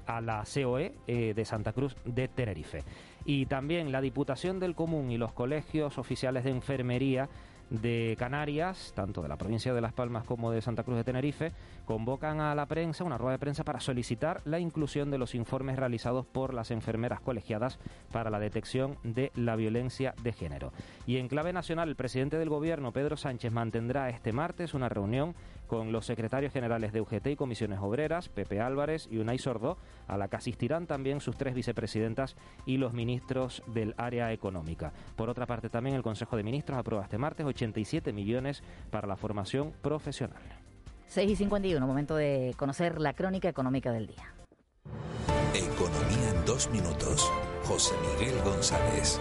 a 0.07 0.21
la 0.21 0.45
COE 0.45 0.95
eh, 1.07 1.35
de 1.35 1.45
Santa 1.45 1.73
Cruz 1.73 1.97
de 2.05 2.29
Tenerife. 2.29 2.85
Y 3.25 3.47
también 3.47 3.93
la 3.93 4.01
Diputación 4.01 4.59
del 4.59 4.75
Común 4.75 5.11
y 5.11 5.19
los 5.19 5.33
colegios 5.33 5.99
oficiales 5.99 6.45
de 6.45 6.51
enfermería 6.51 7.29
de 7.71 8.17
Canarias, 8.19 8.93
tanto 8.95 9.23
de 9.23 9.29
la 9.29 9.37
provincia 9.37 9.73
de 9.73 9.81
Las 9.81 9.93
Palmas 9.93 10.25
como 10.25 10.51
de 10.51 10.61
Santa 10.61 10.83
Cruz 10.83 10.97
de 10.97 11.05
Tenerife, 11.05 11.53
convocan 11.87 12.41
a 12.41 12.55
la 12.55 12.67
prensa 12.67 13.05
una 13.05 13.17
rueda 13.17 13.33
de 13.33 13.39
prensa 13.39 13.65
para 13.65 13.81
solicitar 13.81 14.43
la 14.45 14.59
inclusión 14.59 15.11
de 15.11 15.19
los 15.19 15.35
informes 15.35 15.77
realizados 15.77 16.27
por 16.27 16.53
las 16.53 16.71
enfermeras 16.71 17.21
colegiadas 17.21 17.79
para 18.13 18.31
la 18.31 18.39
detección 18.39 18.99
de 19.03 19.31
la 19.35 19.57
violencia 19.57 20.15
de 20.23 20.33
género. 20.33 20.73
Y 21.07 21.17
en 21.17 21.29
clave 21.29 21.53
nacional, 21.53 21.89
el 21.89 21.97
presidente 21.97 22.39
del 22.39 22.49
Gobierno, 22.49 22.93
Pedro 22.93 23.17
Sánchez, 23.17 23.53
mantendrá 23.53 24.11
este 24.11 24.33
martes 24.33 24.75
una 24.75 24.89
reunión 24.89 25.35
con 25.71 25.93
los 25.93 26.05
secretarios 26.05 26.53
generales 26.53 26.93
de 26.93 27.01
UGT 27.01 27.29
y 27.29 27.37
comisiones 27.37 27.79
obreras, 27.81 28.29
Pepe 28.29 28.61
Álvarez 28.61 29.07
y 29.09 29.19
Unai 29.19 29.39
Sordo, 29.39 29.79
a 30.09 30.19
la 30.19 30.27
que 30.27 30.35
asistirán 30.35 30.89
también 30.89 31.21
sus 31.21 31.37
tres 31.37 31.55
vicepresidentas 31.55 32.35
y 32.67 32.77
los 32.79 32.93
ministros 32.93 33.63
del 33.69 33.95
área 33.97 34.33
económica. 34.33 34.93
Por 35.15 35.31
otra 35.31 35.47
parte, 35.47 35.69
también 35.69 35.95
el 35.95 36.03
Consejo 36.03 36.37
de 36.37 36.43
Ministros 36.43 36.77
aprueba 36.77 37.05
este 37.05 37.19
martes 37.19 37.47
87 37.47 38.13
millones 38.13 38.65
para 38.91 39.07
la 39.07 39.15
formación 39.15 39.73
profesional. 39.81 40.43
6 41.07 41.31
y 41.31 41.37
51, 41.37 41.87
momento 41.87 42.17
de 42.17 42.53
conocer 42.57 43.01
la 43.01 43.13
crónica 43.13 43.49
económica 43.49 43.93
del 43.93 44.09
día. 44.09 44.35
Economía 45.55 46.31
en 46.35 46.45
dos 46.47 46.69
minutos. 46.71 47.31
José 47.63 47.95
Miguel 48.19 48.35
González. 48.43 49.21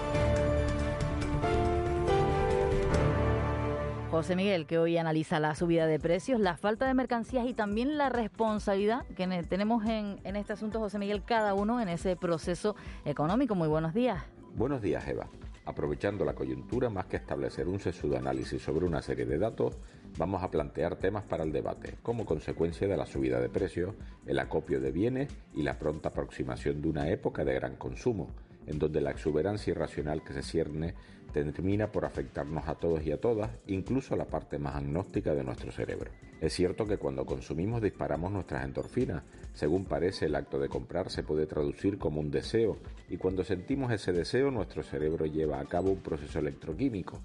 José 4.12 4.36
Miguel, 4.36 4.66
que 4.66 4.80
hoy 4.80 4.98
analiza 4.98 5.40
la 5.40 5.54
subida 5.54 5.86
de 5.86 6.00
precios, 6.00 6.40
la 6.40 6.58
falta 6.58 6.88
de 6.88 6.96
mercancías 6.96 7.46
y 7.48 7.54
también 7.54 7.96
la 7.96 8.10
responsabilidad 8.10 9.06
que 9.16 9.28
tenemos 9.48 9.86
en, 9.86 10.20
en 10.24 10.36
este 10.36 10.54
asunto, 10.54 10.80
José 10.80 10.98
Miguel, 10.98 11.24
cada 11.24 11.54
uno 11.54 11.80
en 11.80 11.90
ese 11.90 12.16
proceso 12.16 12.76
económico. 13.06 13.54
Muy 13.54 13.68
buenos 13.68 13.94
días. 13.94 14.24
Buenos 14.56 14.82
días, 14.82 15.08
Eva. 15.08 15.28
Aprovechando 15.64 16.26
la 16.26 16.34
coyuntura, 16.34 16.90
más 16.90 17.06
que 17.06 17.18
establecer 17.18 17.68
un 17.68 17.80
sesudo 17.80 18.18
análisis 18.18 18.64
sobre 18.64 18.88
una 18.88 19.04
serie 19.04 19.28
de 19.28 19.38
datos, 19.38 19.78
vamos 20.18 20.42
a 20.42 20.50
plantear 20.50 20.96
temas 20.96 21.24
para 21.26 21.44
el 21.44 21.52
debate, 21.52 21.98
como 22.02 22.26
consecuencia 22.26 22.88
de 22.88 22.98
la 22.98 23.06
subida 23.06 23.40
de 23.40 23.50
precios, 23.50 23.94
el 24.26 24.40
acopio 24.40 24.82
de 24.82 24.92
bienes 24.92 25.30
y 25.54 25.62
la 25.62 25.78
pronta 25.78 26.10
aproximación 26.10 26.82
de 26.82 26.90
una 26.90 27.10
época 27.10 27.46
de 27.46 27.54
gran 27.54 27.76
consumo, 27.76 28.32
en 28.66 28.80
donde 28.80 29.02
la 29.02 29.12
exuberancia 29.12 29.70
irracional 29.70 30.24
que 30.24 30.34
se 30.34 30.42
cierne 30.42 30.96
termina 31.32 31.92
por 31.92 32.06
afectarnos 32.06 32.68
a 32.68 32.76
todos 32.76 33.06
y 33.06 33.12
a 33.12 33.20
todas, 33.20 33.50
incluso 33.68 34.14
a 34.14 34.18
la 34.18 34.26
parte 34.26 34.60
más 34.60 34.76
agnóstica 34.76 35.34
de 35.34 35.44
nuestro 35.44 35.72
cerebro. 35.72 36.12
Es 36.42 36.54
cierto 36.54 36.86
que 36.86 36.98
cuando 36.98 37.26
consumimos 37.26 37.82
disparamos 37.82 38.32
nuestras 38.32 38.64
endorfinas. 38.64 39.24
Según 39.54 39.86
parece, 39.86 40.28
el 40.28 40.36
acto 40.36 40.58
de 40.58 40.70
comprar 40.70 41.10
se 41.10 41.24
puede 41.24 41.46
traducir 41.46 41.98
como 41.98 42.22
un 42.22 42.32
deseo 42.32 42.78
y 43.10 43.18
cuando 43.18 43.44
sentimos 43.44 43.92
ese 43.92 44.14
deseo 44.14 44.50
nuestro 44.50 44.84
cerebro 44.84 45.26
lleva 45.26 45.60
a 45.60 45.66
cabo 45.66 45.92
un 45.92 46.00
proceso 46.00 46.40
electroquímico, 46.40 47.20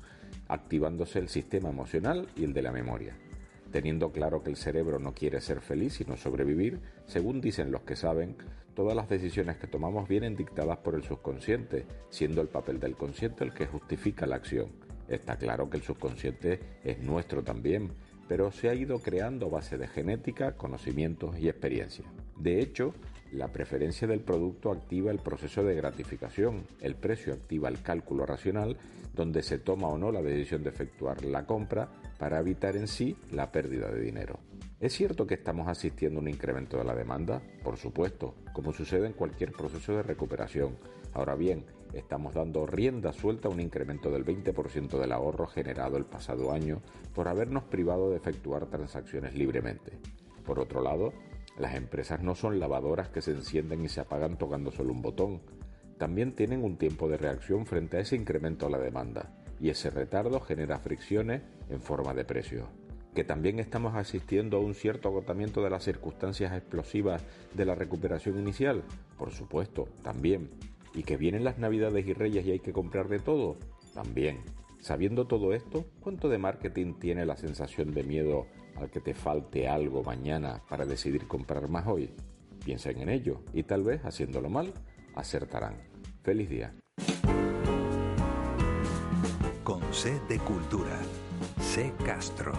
activándose 0.49 1.21
el 1.21 1.29
sistema 1.29 1.71
emocional 1.71 2.27
y 2.37 2.45
el 2.45 2.53
de 2.53 2.63
la 2.63 2.73
memoria. 2.73 3.17
Teniendo 3.71 4.11
claro 4.11 4.43
que 4.43 4.51
el 4.51 4.57
cerebro 4.57 4.99
no 4.99 5.15
quiere 5.15 5.41
ser 5.41 5.61
feliz 5.61 5.95
sino 5.95 6.17
sobrevivir, 6.17 6.81
según 7.07 7.41
dicen 7.41 7.71
los 7.71 7.83
que 7.83 7.97
saben, 7.97 8.37
todas 8.75 8.97
las 8.97 9.09
decisiones 9.09 9.57
que 9.57 9.67
tomamos 9.67 10.09
vienen 10.09 10.37
dictadas 10.37 10.79
por 10.79 10.95
el 10.95 11.05
subconsciente, 11.05 11.87
siendo 12.11 12.41
el 12.41 12.49
papel 12.49 12.81
del 12.81 12.97
consciente 12.97 13.45
el 13.45 13.55
que 13.55 13.67
justifica 13.67 14.27
la 14.27 14.37
acción. 14.37 14.69
Está 15.09 15.37
claro 15.37 15.69
que 15.71 15.77
el 15.77 15.83
subconsciente 15.83 16.61
es 16.83 16.99
nuestro 17.01 17.43
también, 17.43 17.93
pero 18.29 18.51
se 18.51 18.69
ha 18.69 18.75
ido 18.75 19.01
creando 19.01 19.47
a 19.47 19.51
base 19.51 19.77
de 19.77 19.87
genética, 19.87 20.57
conocimientos 20.57 21.39
y 21.39 21.49
experiencia. 21.49 22.05
De 22.39 22.61
hecho, 22.61 22.95
la 23.33 23.49
preferencia 23.49 24.07
del 24.07 24.21
producto 24.21 24.71
activa 24.71 25.11
el 25.11 25.19
proceso 25.19 25.63
de 25.63 25.75
gratificación, 25.75 26.65
el 26.81 26.95
precio 26.95 27.35
activa 27.35 27.69
el 27.69 27.83
cálculo 27.83 28.27
racional, 28.27 28.77
donde 29.15 29.43
se 29.43 29.59
toma 29.59 29.89
o 29.89 29.99
no 29.99 30.11
la 30.11 30.23
decisión 30.23 30.63
de 30.63 30.71
efectuar 30.71 31.25
la 31.25 31.47
compra 31.47 31.89
para 32.19 32.41
evitar 32.41 32.77
en 32.77 32.89
sí 32.89 33.17
la 33.31 33.53
pérdida 33.53 33.91
de 33.91 34.01
dinero. 34.01 34.39
¿Es 34.85 34.93
cierto 34.93 35.27
que 35.27 35.33
estamos 35.33 35.67
asistiendo 35.67 36.19
a 36.19 36.23
un 36.23 36.29
incremento 36.29 36.77
de 36.77 36.85
la 36.85 36.95
demanda? 36.95 37.41
Por 37.63 37.79
supuesto, 37.79 38.35
como 38.53 38.71
sucede 38.75 39.07
en 39.07 39.15
cualquier 39.15 39.53
proceso 39.53 39.97
de 39.97 40.03
recuperación. 40.03 40.77
Ahora 41.15 41.37
bien, 41.37 41.65
estamos 41.95 42.35
dando 42.35 42.67
rienda 42.67 43.15
suelta 43.15 43.49
a 43.49 43.51
un 43.51 43.61
incremento 43.61 44.11
del 44.11 44.27
20% 44.27 44.99
del 44.99 45.13
ahorro 45.13 45.47
generado 45.47 45.97
el 45.97 46.05
pasado 46.05 46.53
año 46.53 46.83
por 47.15 47.29
habernos 47.29 47.65
privado 47.65 48.11
de 48.11 48.19
efectuar 48.19 48.67
transacciones 48.67 49.35
libremente. 49.35 49.93
Por 50.45 50.61
otro 50.61 50.83
lado, 50.83 51.15
las 51.57 51.77
empresas 51.77 52.21
no 52.21 52.35
son 52.35 52.61
lavadoras 52.61 53.09
que 53.09 53.23
se 53.23 53.31
encienden 53.31 53.83
y 53.87 53.89
se 53.89 54.03
apagan 54.03 54.37
tocando 54.37 54.71
solo 54.71 54.93
un 54.93 55.01
botón. 55.01 55.41
También 55.97 56.35
tienen 56.35 56.63
un 56.63 56.77
tiempo 56.77 57.09
de 57.09 57.17
reacción 57.17 57.65
frente 57.65 57.97
a 57.97 58.01
ese 58.01 58.17
incremento 58.17 58.67
a 58.67 58.71
la 58.71 58.79
demanda, 58.79 59.33
y 59.59 59.71
ese 59.71 59.89
retardo 59.89 60.41
genera 60.41 60.79
fricciones 60.79 61.41
en 61.71 61.81
forma 61.81 62.13
de 62.13 62.27
precio. 62.27 62.84
Que 63.15 63.25
también 63.25 63.59
estamos 63.59 63.95
asistiendo 63.95 64.57
a 64.57 64.61
un 64.61 64.75
cierto 64.75 65.09
agotamiento 65.09 65.63
de 65.63 65.71
las 65.71 65.85
circunstancias 65.85 66.53
explosivas 66.53 67.25
de 67.55 67.65
la 67.65 67.75
recuperación 67.75 68.39
inicial, 68.39 68.83
por 69.19 69.31
supuesto, 69.33 69.89
también. 70.03 70.51
Y 70.95 71.03
que 71.05 71.17
vienen 71.17 71.45
las 71.45 71.59
Navidades 71.59 72.07
y 72.07 72.13
Reyes 72.13 72.47
y 72.47 72.53
hay 72.53 72.61
que 72.61 72.73
comprar 72.73 73.09
de 73.09 73.19
todo, 73.19 73.57
también. 73.95 74.41
Sabiendo 74.81 75.27
todo 75.27 75.55
esto, 75.55 75.85
¿cuánto 76.01 76.29
de 76.29 76.39
marketing 76.39 76.95
tiene 76.95 77.25
la 77.25 77.37
sensación 77.37 77.93
de 77.93 78.03
miedo 78.03 78.47
al 78.77 78.91
que 78.91 79.01
te 79.01 79.15
falte 79.15 79.69
algo 79.69 80.03
mañana 80.03 80.63
para 80.69 80.85
decidir 80.85 81.27
comprar 81.27 81.69
más 81.69 81.87
hoy. 81.87 82.11
Piensen 82.65 83.01
en 83.01 83.09
ello 83.09 83.43
y 83.53 83.63
tal 83.63 83.83
vez 83.83 84.05
haciéndolo 84.05 84.49
mal, 84.49 84.73
acertarán. 85.15 85.77
Feliz 86.23 86.49
día. 86.49 86.75
Con 89.63 89.81
C 89.93 90.21
de 90.29 90.39
Cultura. 90.39 90.99
C 91.75 91.93
Castro. 92.07 92.53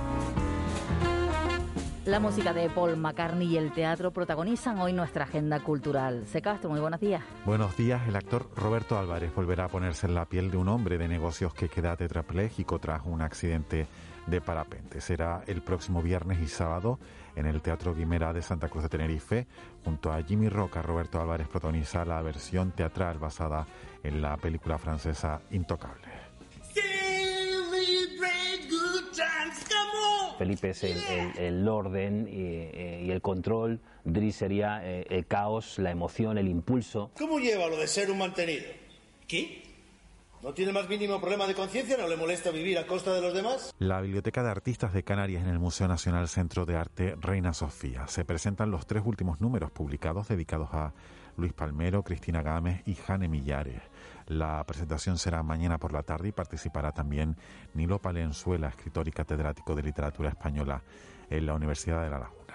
La 2.03 2.19
música 2.19 2.51
de 2.51 2.69
Paul 2.69 2.97
McCartney 2.97 3.47
y 3.47 3.57
el 3.57 3.71
teatro 3.71 4.11
protagonizan 4.11 4.77
hoy 4.79 4.91
nuestra 4.91 5.23
agenda 5.23 5.61
cultural. 5.61 6.25
Se 6.25 6.41
Castro, 6.41 6.69
muy 6.69 6.81
buenos 6.81 6.99
días. 6.99 7.23
Buenos 7.45 7.77
días. 7.77 8.05
El 8.09 8.17
actor 8.17 8.49
Roberto 8.57 8.99
Álvarez 8.99 9.33
volverá 9.33 9.65
a 9.65 9.67
ponerse 9.69 10.07
en 10.07 10.15
la 10.15 10.25
piel 10.25 10.51
de 10.51 10.57
un 10.57 10.67
hombre 10.67 10.97
de 10.97 11.07
negocios 11.07 11.53
que 11.53 11.69
queda 11.69 11.95
tetrapléjico 11.95 12.77
tras 12.79 13.03
un 13.05 13.21
accidente 13.21 13.87
de 14.27 14.41
parapente. 14.41 14.99
Será 14.99 15.43
el 15.47 15.61
próximo 15.61 16.01
viernes 16.01 16.41
y 16.41 16.47
sábado 16.47 16.99
en 17.37 17.45
el 17.45 17.61
Teatro 17.61 17.95
Guimera 17.95 18.33
de 18.33 18.41
Santa 18.41 18.67
Cruz 18.67 18.83
de 18.83 18.89
Tenerife. 18.89 19.47
Junto 19.85 20.11
a 20.11 20.21
Jimmy 20.23 20.49
Roca, 20.49 20.81
Roberto 20.81 21.21
Álvarez 21.21 21.47
protagoniza 21.47 22.03
la 22.03 22.21
versión 22.21 22.71
teatral 22.71 23.17
basada 23.17 23.65
en 24.03 24.21
la 24.21 24.35
película 24.35 24.77
francesa 24.77 25.39
Intocable. 25.51 26.14
Felipe 30.37 30.71
es 30.71 30.83
el, 30.83 31.67
orden 31.67 32.27
eh, 32.29 33.03
y, 33.05 33.11
el 33.11 33.21
control, 33.21 33.79
Driss 34.03 34.35
sería 34.35 34.81
eh, 34.83 35.05
el 35.09 35.25
caos, 35.25 35.79
la 35.79 35.91
emoción, 35.91 36.37
el 36.37 36.47
impulso. 36.47 37.11
¿Cómo 37.17 37.39
lleva 37.39 37.67
lo 37.67 37.77
de 37.77 37.87
ser 37.87 38.11
un 38.11 38.17
mantenido? 38.17 38.65
¿Qué? 39.27 39.63
¿No 40.43 40.53
tiene 40.53 40.71
más 40.71 40.87
mínimo 40.87 41.19
problema 41.19 41.47
de 41.47 41.55
conciencia? 41.55 41.97
¿No 41.97 42.07
le 42.07 42.17
molesta 42.17 42.51
vivir 42.51 42.77
a 42.77 42.85
costa 42.85 43.13
de 43.13 43.21
los 43.21 43.33
demás? 43.33 43.73
La 43.79 43.99
Biblioteca 44.01 44.43
de 44.43 44.51
Artistas 44.51 44.93
de 44.93 45.03
Canarias 45.03 45.43
en 45.43 45.49
el 45.49 45.57
Museo 45.57 45.87
Nacional 45.87 46.27
Centro 46.27 46.65
de 46.67 46.75
Arte 46.75 47.15
Reina 47.19 47.53
Sofía. 47.53 48.07
Se 48.07 48.25
presentan 48.25 48.69
los 48.69 48.85
tres 48.85 49.01
últimos 49.05 49.41
números 49.41 49.71
publicados 49.71 50.27
dedicados 50.27 50.69
a 50.71 50.93
Luis 51.37 51.53
Palmero, 51.53 52.03
Cristina 52.03 52.43
Gámez 52.43 52.83
y 52.85 52.93
Jane 52.93 53.27
Millares. 53.27 53.81
La 54.27 54.63
presentación 54.65 55.19
será 55.19 55.43
mañana 55.43 55.77
por 55.77 55.93
la 55.93 56.01
tarde 56.01 56.29
y 56.29 56.31
participará 56.31 56.91
también 56.91 57.37
Nilo 57.75 58.01
Palenzuela, 58.01 58.69
escritor 58.69 59.07
y 59.07 59.11
catedrático 59.11 59.75
de 59.75 59.83
literatura 59.83 60.29
española 60.29 60.81
en 61.29 61.45
la 61.45 61.53
Universidad 61.53 62.03
de 62.03 62.09
La 62.09 62.19
Laguna. 62.19 62.45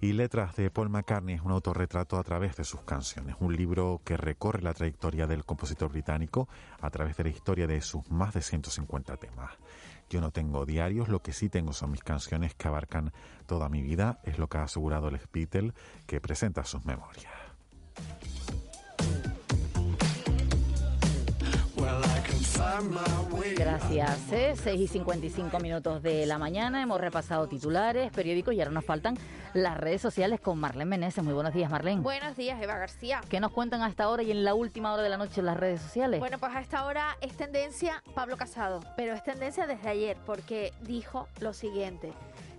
Y 0.00 0.14
Letras 0.14 0.56
de 0.56 0.68
Paul 0.68 0.88
McCartney 0.88 1.36
es 1.36 1.42
un 1.42 1.52
autorretrato 1.52 2.18
a 2.18 2.24
través 2.24 2.56
de 2.56 2.64
sus 2.64 2.80
canciones, 2.80 3.36
un 3.38 3.54
libro 3.54 4.00
que 4.04 4.16
recorre 4.16 4.60
la 4.60 4.74
trayectoria 4.74 5.28
del 5.28 5.44
compositor 5.44 5.92
británico 5.92 6.48
a 6.80 6.90
través 6.90 7.16
de 7.16 7.22
la 7.22 7.30
historia 7.30 7.68
de 7.68 7.80
sus 7.82 8.10
más 8.10 8.34
de 8.34 8.42
150 8.42 9.16
temas. 9.18 9.52
Yo 10.12 10.20
no 10.20 10.30
tengo 10.30 10.66
diarios, 10.66 11.08
lo 11.08 11.22
que 11.22 11.32
sí 11.32 11.48
tengo 11.48 11.72
son 11.72 11.90
mis 11.90 12.02
canciones 12.02 12.54
que 12.54 12.68
abarcan 12.68 13.14
toda 13.46 13.70
mi 13.70 13.80
vida, 13.80 14.20
es 14.24 14.38
lo 14.38 14.46
que 14.46 14.58
ha 14.58 14.64
asegurado 14.64 15.08
el 15.08 15.18
Beatle 15.32 15.72
que 16.04 16.20
presenta 16.20 16.66
sus 16.66 16.84
memorias. 16.84 17.32
Gracias. 23.56 24.18
6 24.28 24.66
¿eh? 24.66 24.74
y 24.74 24.88
55 24.88 25.58
minutos 25.60 26.02
de 26.02 26.26
la 26.26 26.38
mañana. 26.38 26.82
Hemos 26.82 27.00
repasado 27.00 27.46
titulares, 27.48 28.10
periódicos 28.12 28.54
y 28.54 28.60
ahora 28.60 28.72
nos 28.72 28.84
faltan 28.84 29.16
las 29.54 29.76
redes 29.76 30.00
sociales 30.00 30.40
con 30.40 30.58
Marlene 30.58 30.86
Meneses. 30.86 31.22
Muy 31.22 31.34
buenos 31.34 31.54
días, 31.54 31.70
Marlene. 31.70 32.00
Buenos 32.00 32.36
días, 32.36 32.60
Eva 32.60 32.78
García. 32.78 33.20
¿Qué 33.28 33.40
nos 33.40 33.52
cuentan 33.52 33.82
a 33.82 33.88
esta 33.88 34.08
hora 34.08 34.22
y 34.22 34.30
en 34.30 34.44
la 34.44 34.54
última 34.54 34.92
hora 34.92 35.02
de 35.02 35.08
la 35.08 35.16
noche 35.16 35.40
en 35.40 35.46
las 35.46 35.56
redes 35.56 35.80
sociales? 35.80 36.20
Bueno, 36.20 36.38
pues 36.38 36.54
a 36.54 36.60
esta 36.60 36.84
hora 36.84 37.16
es 37.20 37.36
tendencia 37.36 38.02
Pablo 38.14 38.36
Casado, 38.36 38.80
pero 38.96 39.12
es 39.12 39.22
tendencia 39.22 39.66
desde 39.66 39.88
ayer 39.88 40.16
porque 40.24 40.72
dijo 40.82 41.28
lo 41.40 41.52
siguiente. 41.52 42.12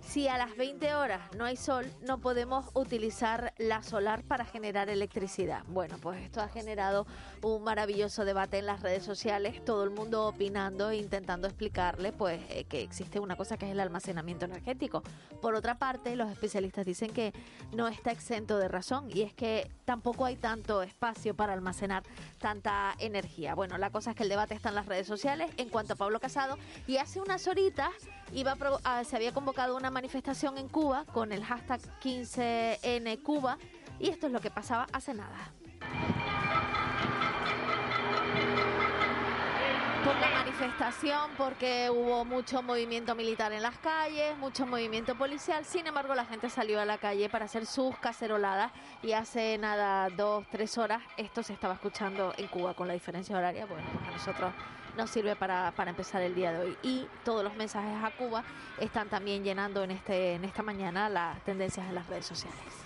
Si 0.06 0.28
a 0.28 0.38
las 0.38 0.56
20 0.56 0.94
horas 0.94 1.22
no 1.36 1.44
hay 1.44 1.56
sol, 1.56 1.86
no 2.02 2.18
podemos 2.18 2.66
utilizar 2.74 3.52
la 3.58 3.82
solar 3.82 4.22
para 4.22 4.44
generar 4.44 4.88
electricidad. 4.88 5.64
Bueno, 5.66 5.96
pues 6.00 6.20
esto 6.22 6.40
ha 6.40 6.48
generado 6.48 7.06
un 7.42 7.64
maravilloso 7.64 8.24
debate 8.24 8.58
en 8.58 8.66
las 8.66 8.80
redes 8.80 9.02
sociales, 9.02 9.64
todo 9.64 9.82
el 9.82 9.90
mundo 9.90 10.26
opinando 10.26 10.90
e 10.90 10.98
intentando 10.98 11.48
explicarle 11.48 12.12
pues 12.12 12.40
eh, 12.50 12.64
que 12.64 12.82
existe 12.82 13.18
una 13.18 13.34
cosa 13.34 13.56
que 13.56 13.66
es 13.66 13.72
el 13.72 13.80
almacenamiento 13.80 14.44
energético. 14.44 15.02
Por 15.40 15.54
otra 15.56 15.78
parte, 15.78 16.14
los 16.14 16.30
especialistas 16.30 16.86
dicen 16.86 17.12
que 17.12 17.32
no 17.72 17.88
está 17.88 18.12
exento 18.12 18.58
de 18.58 18.68
razón 18.68 19.08
y 19.12 19.22
es 19.22 19.32
que 19.32 19.68
tampoco 19.84 20.26
hay 20.26 20.36
tanto 20.36 20.82
espacio 20.82 21.34
para 21.34 21.54
almacenar 21.54 22.04
tanta 22.38 22.94
energía. 22.98 23.54
Bueno, 23.56 23.78
la 23.78 23.90
cosa 23.90 24.10
es 24.10 24.16
que 24.16 24.22
el 24.22 24.28
debate 24.28 24.54
está 24.54 24.68
en 24.68 24.76
las 24.76 24.86
redes 24.86 25.08
sociales 25.08 25.50
en 25.56 25.70
cuanto 25.70 25.94
a 25.94 25.96
Pablo 25.96 26.20
Casado 26.20 26.56
y 26.86 26.98
hace 26.98 27.20
unas 27.20 27.48
horitas 27.48 27.90
iba 28.32 28.56
se 29.04 29.16
había 29.16 29.32
convocado 29.32 29.76
una 29.76 29.90
manifestación 29.94 30.58
en 30.58 30.68
Cuba 30.68 31.06
con 31.12 31.32
el 31.32 31.44
hashtag 31.44 31.80
15N 32.02 33.22
Cuba 33.22 33.56
y 33.98 34.10
esto 34.10 34.26
es 34.26 34.32
lo 34.32 34.40
que 34.40 34.50
pasaba 34.50 34.86
hace 34.92 35.14
nada. 35.14 35.52
Por 40.04 40.16
la 40.16 40.28
manifestación, 40.30 41.30
porque 41.38 41.88
hubo 41.90 42.26
mucho 42.26 42.60
movimiento 42.62 43.14
militar 43.14 43.52
en 43.52 43.62
las 43.62 43.78
calles, 43.78 44.36
mucho 44.36 44.66
movimiento 44.66 45.14
policial. 45.14 45.64
Sin 45.64 45.86
embargo, 45.86 46.14
la 46.14 46.26
gente 46.26 46.50
salió 46.50 46.78
a 46.78 46.84
la 46.84 46.98
calle 46.98 47.30
para 47.30 47.46
hacer 47.46 47.64
sus 47.64 47.96
caceroladas 47.98 48.72
y 49.02 49.12
hace 49.12 49.56
nada, 49.56 50.10
dos, 50.10 50.44
tres 50.50 50.76
horas, 50.76 51.02
esto 51.16 51.42
se 51.42 51.54
estaba 51.54 51.74
escuchando 51.74 52.34
en 52.36 52.48
Cuba 52.48 52.74
con 52.74 52.86
la 52.88 52.94
diferencia 52.94 53.38
horaria. 53.38 53.64
Bueno, 53.64 53.86
pues 53.92 54.12
nosotros 54.12 54.52
nos 54.96 55.10
sirve 55.10 55.36
para, 55.36 55.72
para 55.76 55.90
empezar 55.90 56.22
el 56.22 56.34
día 56.34 56.52
de 56.52 56.58
hoy. 56.60 56.78
Y 56.82 57.06
todos 57.24 57.42
los 57.42 57.54
mensajes 57.54 58.02
a 58.02 58.10
Cuba 58.16 58.44
están 58.78 59.08
también 59.08 59.44
llenando 59.44 59.82
en, 59.82 59.90
este, 59.90 60.34
en 60.34 60.44
esta 60.44 60.62
mañana 60.62 61.08
las 61.08 61.40
tendencias 61.44 61.86
en 61.88 61.94
las 61.94 62.06
redes 62.06 62.26
sociales. 62.26 62.83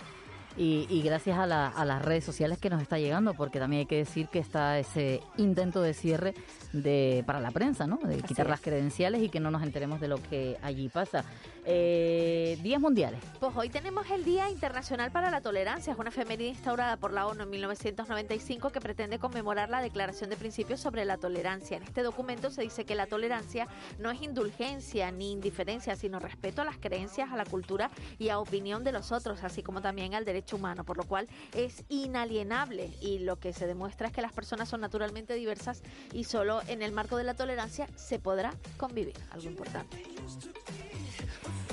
Y, 0.57 1.01
gracias 1.03 1.37
a, 1.37 1.45
las 1.47 2.01
redes 2.03 2.23
sociales 2.23 2.57
que 2.57 2.69
nos 2.69 2.81
está 2.81 2.99
llegando, 2.99 3.33
porque 3.33 3.59
también 3.59 3.81
hay 3.81 3.85
que 3.85 3.97
decir 3.97 4.27
que 4.27 4.39
está 4.39 4.77
ese 4.77 5.21
intento 5.37 5.81
de 5.81 5.93
cierre 5.93 6.33
de 6.73 7.23
para 7.25 7.39
la 7.39 7.51
prensa, 7.51 7.87
¿no? 7.87 7.97
De 7.97 8.21
quitar 8.21 8.47
las 8.47 8.59
credenciales 8.59 9.21
y 9.23 9.29
que 9.29 9.39
no 9.39 9.51
nos 9.51 9.63
enteremos 9.63 10.01
de 10.01 10.07
lo 10.07 10.21
que 10.21 10.57
allí 10.61 10.89
pasa. 10.89 11.23
Eh, 11.65 12.57
días 12.61 12.81
mundiales. 12.81 13.21
Pues 13.39 13.55
hoy 13.55 13.69
tenemos 13.69 14.09
el 14.09 14.23
Día 14.23 14.49
Internacional 14.49 15.11
para 15.11 15.29
la 15.29 15.41
Tolerancia. 15.41 15.93
Es 15.93 15.99
una 15.99 16.09
efeméride 16.09 16.49
instaurada 16.49 16.97
por 16.97 17.13
la 17.13 17.27
ONU 17.27 17.43
en 17.43 17.49
1995 17.49 18.71
que 18.71 18.81
pretende 18.81 19.19
conmemorar 19.19 19.69
la 19.69 19.81
Declaración 19.81 20.29
de 20.29 20.35
Principios 20.35 20.79
sobre 20.79 21.05
la 21.05 21.17
Tolerancia. 21.17 21.77
En 21.77 21.83
este 21.83 22.01
documento 22.01 22.49
se 22.49 22.63
dice 22.63 22.85
que 22.85 22.95
la 22.95 23.05
tolerancia 23.05 23.67
no 23.99 24.09
es 24.11 24.21
indulgencia 24.21 25.11
ni 25.11 25.31
indiferencia, 25.31 25.95
sino 25.95 26.19
respeto 26.19 26.61
a 26.61 26.65
las 26.65 26.77
creencias, 26.77 27.31
a 27.31 27.37
la 27.37 27.45
cultura 27.45 27.91
y 28.17 28.29
a 28.29 28.39
opinión 28.39 28.83
de 28.83 28.91
los 28.91 29.11
otros, 29.11 29.43
así 29.43 29.61
como 29.61 29.81
también 29.81 30.15
al 30.15 30.25
derecho 30.25 30.38
humano, 30.55 30.83
por 30.83 30.97
lo 30.97 31.03
cual 31.03 31.27
es 31.53 31.83
inalienable 31.89 32.91
y 33.01 33.19
lo 33.19 33.37
que 33.37 33.53
se 33.53 33.67
demuestra 33.67 34.07
es 34.07 34.13
que 34.13 34.21
las 34.21 34.33
personas 34.33 34.69
son 34.69 34.81
naturalmente 34.81 35.33
diversas 35.33 35.81
y 36.13 36.23
solo 36.23 36.61
en 36.67 36.81
el 36.81 36.91
marco 36.91 37.17
de 37.17 37.23
la 37.23 37.33
tolerancia 37.33 37.87
se 37.95 38.19
podrá 38.19 38.53
convivir, 38.77 39.15
algo 39.31 39.49
importante. 39.49 40.03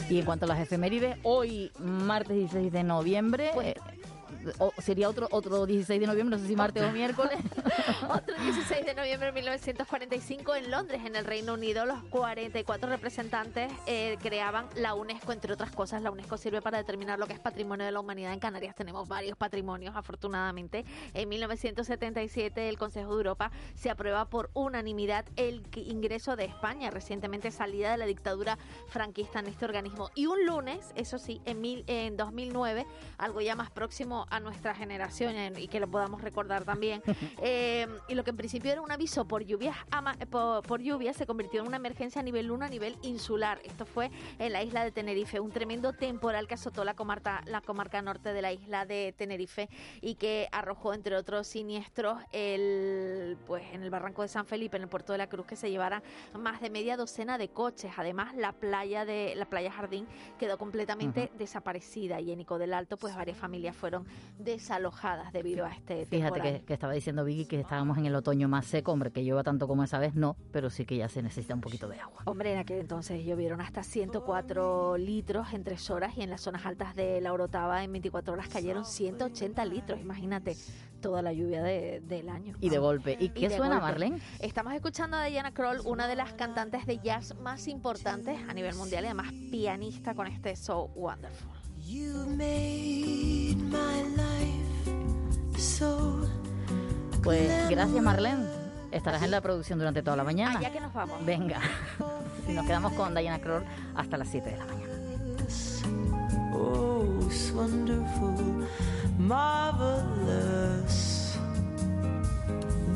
Y 0.08 0.20
en 0.20 0.24
cuanto 0.24 0.44
a 0.44 0.48
las 0.48 0.60
efemérides, 0.60 1.16
hoy, 1.24 1.72
martes 1.80 2.36
16 2.36 2.72
de 2.72 2.84
noviembre, 2.84 3.50
pues, 3.54 3.74
sería 4.78 5.08
otro 5.08 5.28
otro 5.30 5.66
16 5.66 6.00
de 6.00 6.06
noviembre, 6.06 6.36
no 6.36 6.42
sé 6.42 6.48
si 6.48 6.56
martes 6.56 6.82
o 6.82 6.92
miércoles. 6.92 7.38
otro 8.08 8.34
16 8.42 8.86
de 8.86 8.94
noviembre 8.94 9.26
de 9.26 9.32
1945 9.32 10.54
en 10.54 10.70
Londres, 10.70 11.02
en 11.04 11.16
el 11.16 11.24
Reino 11.24 11.54
Unido, 11.54 11.86
los 11.86 12.02
44 12.04 12.88
representantes 12.88 13.72
eh, 13.86 14.16
creaban 14.22 14.66
la 14.76 14.94
UNESCO, 14.94 15.32
entre 15.32 15.52
otras 15.52 15.72
cosas. 15.72 16.02
La 16.02 16.10
UNESCO 16.10 16.36
sirve 16.36 16.62
para 16.62 16.78
determinar 16.78 17.18
lo 17.18 17.26
que 17.26 17.32
es 17.32 17.40
patrimonio 17.40 17.86
de 17.86 17.92
la 17.92 18.00
humanidad. 18.00 18.32
En 18.32 18.40
Canarias 18.40 18.74
tenemos 18.74 19.08
varios 19.08 19.36
patrimonios, 19.36 19.96
afortunadamente. 19.96 20.84
En 21.14 21.28
1977 21.28 22.68
el 22.68 22.78
Consejo 22.78 23.10
de 23.10 23.16
Europa 23.16 23.50
se 23.74 23.90
aprueba 23.90 24.26
por 24.26 24.50
unanimidad 24.54 25.24
el 25.36 25.62
ingreso 25.74 26.36
de 26.36 26.44
España, 26.44 26.90
recientemente 26.90 27.50
salida 27.50 27.92
de 27.92 27.98
la 27.98 28.06
dictadura 28.06 28.58
franquista 28.88 29.40
en 29.40 29.46
este 29.46 29.64
organismo. 29.64 30.10
Y 30.14 30.26
un 30.26 30.44
lunes, 30.46 30.92
eso 30.94 31.18
sí, 31.18 31.40
en, 31.44 31.60
mil, 31.60 31.84
en 31.86 32.16
2009, 32.16 32.86
algo 33.18 33.40
ya 33.40 33.56
más 33.56 33.70
próximo 33.70 34.26
nuestra 34.40 34.74
generación 34.74 35.34
y 35.56 35.68
que 35.68 35.80
lo 35.80 35.88
podamos 35.88 36.22
recordar 36.22 36.64
también. 36.64 37.02
Eh, 37.42 37.86
y 38.08 38.14
lo 38.14 38.24
que 38.24 38.30
en 38.30 38.36
principio 38.36 38.72
era 38.72 38.80
un 38.80 38.90
aviso 38.90 39.26
por 39.26 39.44
lluvias, 39.44 39.76
por, 40.30 40.62
por 40.62 40.80
lluvia 40.80 41.12
se 41.12 41.26
convirtió 41.26 41.60
en 41.60 41.68
una 41.68 41.76
emergencia 41.76 42.20
a 42.20 42.24
nivel 42.24 42.50
1, 42.50 42.64
a 42.64 42.68
nivel 42.68 42.96
insular. 43.02 43.60
Esto 43.64 43.84
fue 43.84 44.10
en 44.38 44.52
la 44.52 44.62
isla 44.62 44.84
de 44.84 44.90
Tenerife, 44.90 45.40
un 45.40 45.50
tremendo 45.50 45.92
temporal 45.92 46.46
que 46.46 46.54
azotó 46.54 46.84
la 46.84 46.94
comarca, 46.94 47.42
la 47.46 47.60
comarca 47.60 48.00
norte 48.02 48.32
de 48.32 48.42
la 48.42 48.52
isla 48.52 48.86
de 48.86 49.14
Tenerife 49.16 49.68
y 50.00 50.14
que 50.14 50.48
arrojó, 50.52 50.94
entre 50.94 51.16
otros 51.16 51.46
siniestros, 51.46 52.18
el, 52.32 53.36
pues, 53.46 53.64
en 53.72 53.82
el 53.82 53.90
barranco 53.90 54.22
de 54.22 54.28
San 54.28 54.46
Felipe, 54.46 54.76
en 54.76 54.84
el 54.84 54.88
puerto 54.88 55.12
de 55.12 55.18
la 55.18 55.28
Cruz, 55.28 55.46
que 55.46 55.56
se 55.56 55.70
llevara 55.70 56.02
más 56.38 56.60
de 56.60 56.70
media 56.70 56.96
docena 56.96 57.38
de 57.38 57.48
coches. 57.48 57.92
Además, 57.96 58.34
la 58.36 58.52
playa 58.52 59.04
de 59.04 59.34
la 59.36 59.46
playa 59.46 59.70
Jardín 59.70 60.06
quedó 60.38 60.58
completamente 60.58 61.30
desaparecida 61.38 62.20
y 62.20 62.32
en 62.32 62.40
Ico 62.40 62.58
del 62.58 62.72
Alto, 62.72 62.96
pues 62.96 63.14
varias 63.14 63.36
familias 63.36 63.76
fueron 63.76 64.06
desalojadas 64.38 65.32
debido 65.32 65.64
a 65.64 65.72
este 65.72 66.06
Fíjate 66.06 66.40
que, 66.40 66.62
que, 66.62 66.74
estaba 66.74 66.92
diciendo 66.92 67.24
Vicky 67.24 67.46
que 67.46 67.60
estábamos 67.60 67.98
en 67.98 68.06
el 68.06 68.14
otoño 68.14 68.48
más 68.48 68.66
seco, 68.66 68.92
hombre, 68.92 69.10
que 69.10 69.22
llueva 69.22 69.42
tanto 69.42 69.66
como 69.68 69.84
esa 69.84 69.98
vez 69.98 70.14
no, 70.14 70.36
pero 70.52 70.70
sí 70.70 70.84
que 70.84 70.96
ya 70.96 71.08
se 71.08 71.22
necesita 71.22 71.54
un 71.54 71.60
poquito 71.60 71.88
de 71.88 72.00
agua. 72.00 72.22
Hombre, 72.24 72.52
en 72.52 72.58
aquel 72.58 72.80
entonces 72.80 73.24
llovieron 73.24 73.60
hasta 73.60 73.82
104 73.82 74.96
litros 74.98 75.52
en 75.52 75.64
tres 75.64 75.90
horas 75.90 76.16
y 76.16 76.22
en 76.22 76.30
las 76.30 76.40
zonas 76.40 76.66
altas 76.66 76.94
de 76.94 77.20
la 77.20 77.32
Orotava 77.32 77.82
en 77.84 77.92
24 77.92 78.34
horas 78.34 78.48
cayeron 78.48 78.84
180 78.84 79.64
litros, 79.64 80.00
imagínate 80.00 80.56
toda 81.00 81.22
la 81.22 81.32
lluvia 81.32 81.62
de- 81.62 82.00
del 82.00 82.28
año. 82.28 82.54
Y 82.60 82.68
de 82.68 82.78
golpe. 82.78 83.16
¿Y 83.20 83.28
qué 83.28 83.48
suena, 83.48 83.76
golpe. 83.76 83.80
Marlene? 83.82 84.20
Estamos 84.40 84.74
escuchando 84.74 85.16
a 85.16 85.24
Diana 85.24 85.52
Kroll, 85.52 85.80
una 85.84 86.08
de 86.08 86.16
las 86.16 86.32
cantantes 86.32 86.86
de 86.86 86.98
jazz 86.98 87.36
más 87.36 87.68
importantes 87.68 88.38
a 88.48 88.54
nivel 88.54 88.74
mundial 88.74 89.04
y 89.04 89.06
además 89.08 89.32
pianista 89.50 90.14
con 90.14 90.26
este 90.26 90.56
So 90.56 90.86
Wonderful. 90.94 91.55
You 91.88 92.26
made 92.26 93.56
my 93.70 94.02
life 94.16 95.56
so 95.56 96.26
Pues 97.22 97.70
gracias, 97.70 98.02
Marlene. 98.02 98.44
Estarás 98.90 99.22
en 99.22 99.30
la 99.30 99.40
producción 99.40 99.78
durante 99.78 100.02
toda 100.02 100.16
la 100.16 100.24
mañana. 100.24 100.58
Allá 100.58 100.72
que 100.72 100.80
nos 100.80 100.92
vamos. 100.92 101.24
Venga. 101.24 101.60
Y 102.48 102.54
nos 102.54 102.66
quedamos 102.66 102.92
con 102.94 103.14
Diana 103.14 103.38
Kroll 103.40 103.62
hasta 103.94 104.16
las 104.16 104.28
7 104.28 104.50
de 104.50 104.56
la 104.56 104.64
mañana. 104.66 104.94
Oh, 106.54 107.04
it's 107.24 107.52
wonderful, 107.52 108.66
marvelous 109.18 110.16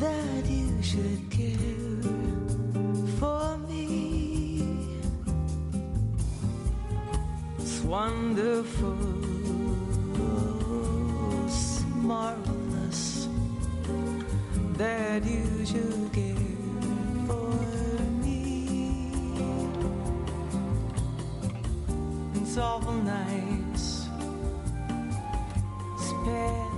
that 0.01 0.47
you 0.49 0.83
should 0.83 1.31
care 1.31 2.20
wonderful, 7.91 8.95
marvelous 11.97 13.27
that 14.75 15.25
you 15.25 15.67
should 15.67 16.13
give 16.13 16.39
for 17.27 17.51
me. 18.23 19.43
It's 22.37 22.57
awful 22.59 22.93
nights 22.93 24.07
spent. 25.99 26.70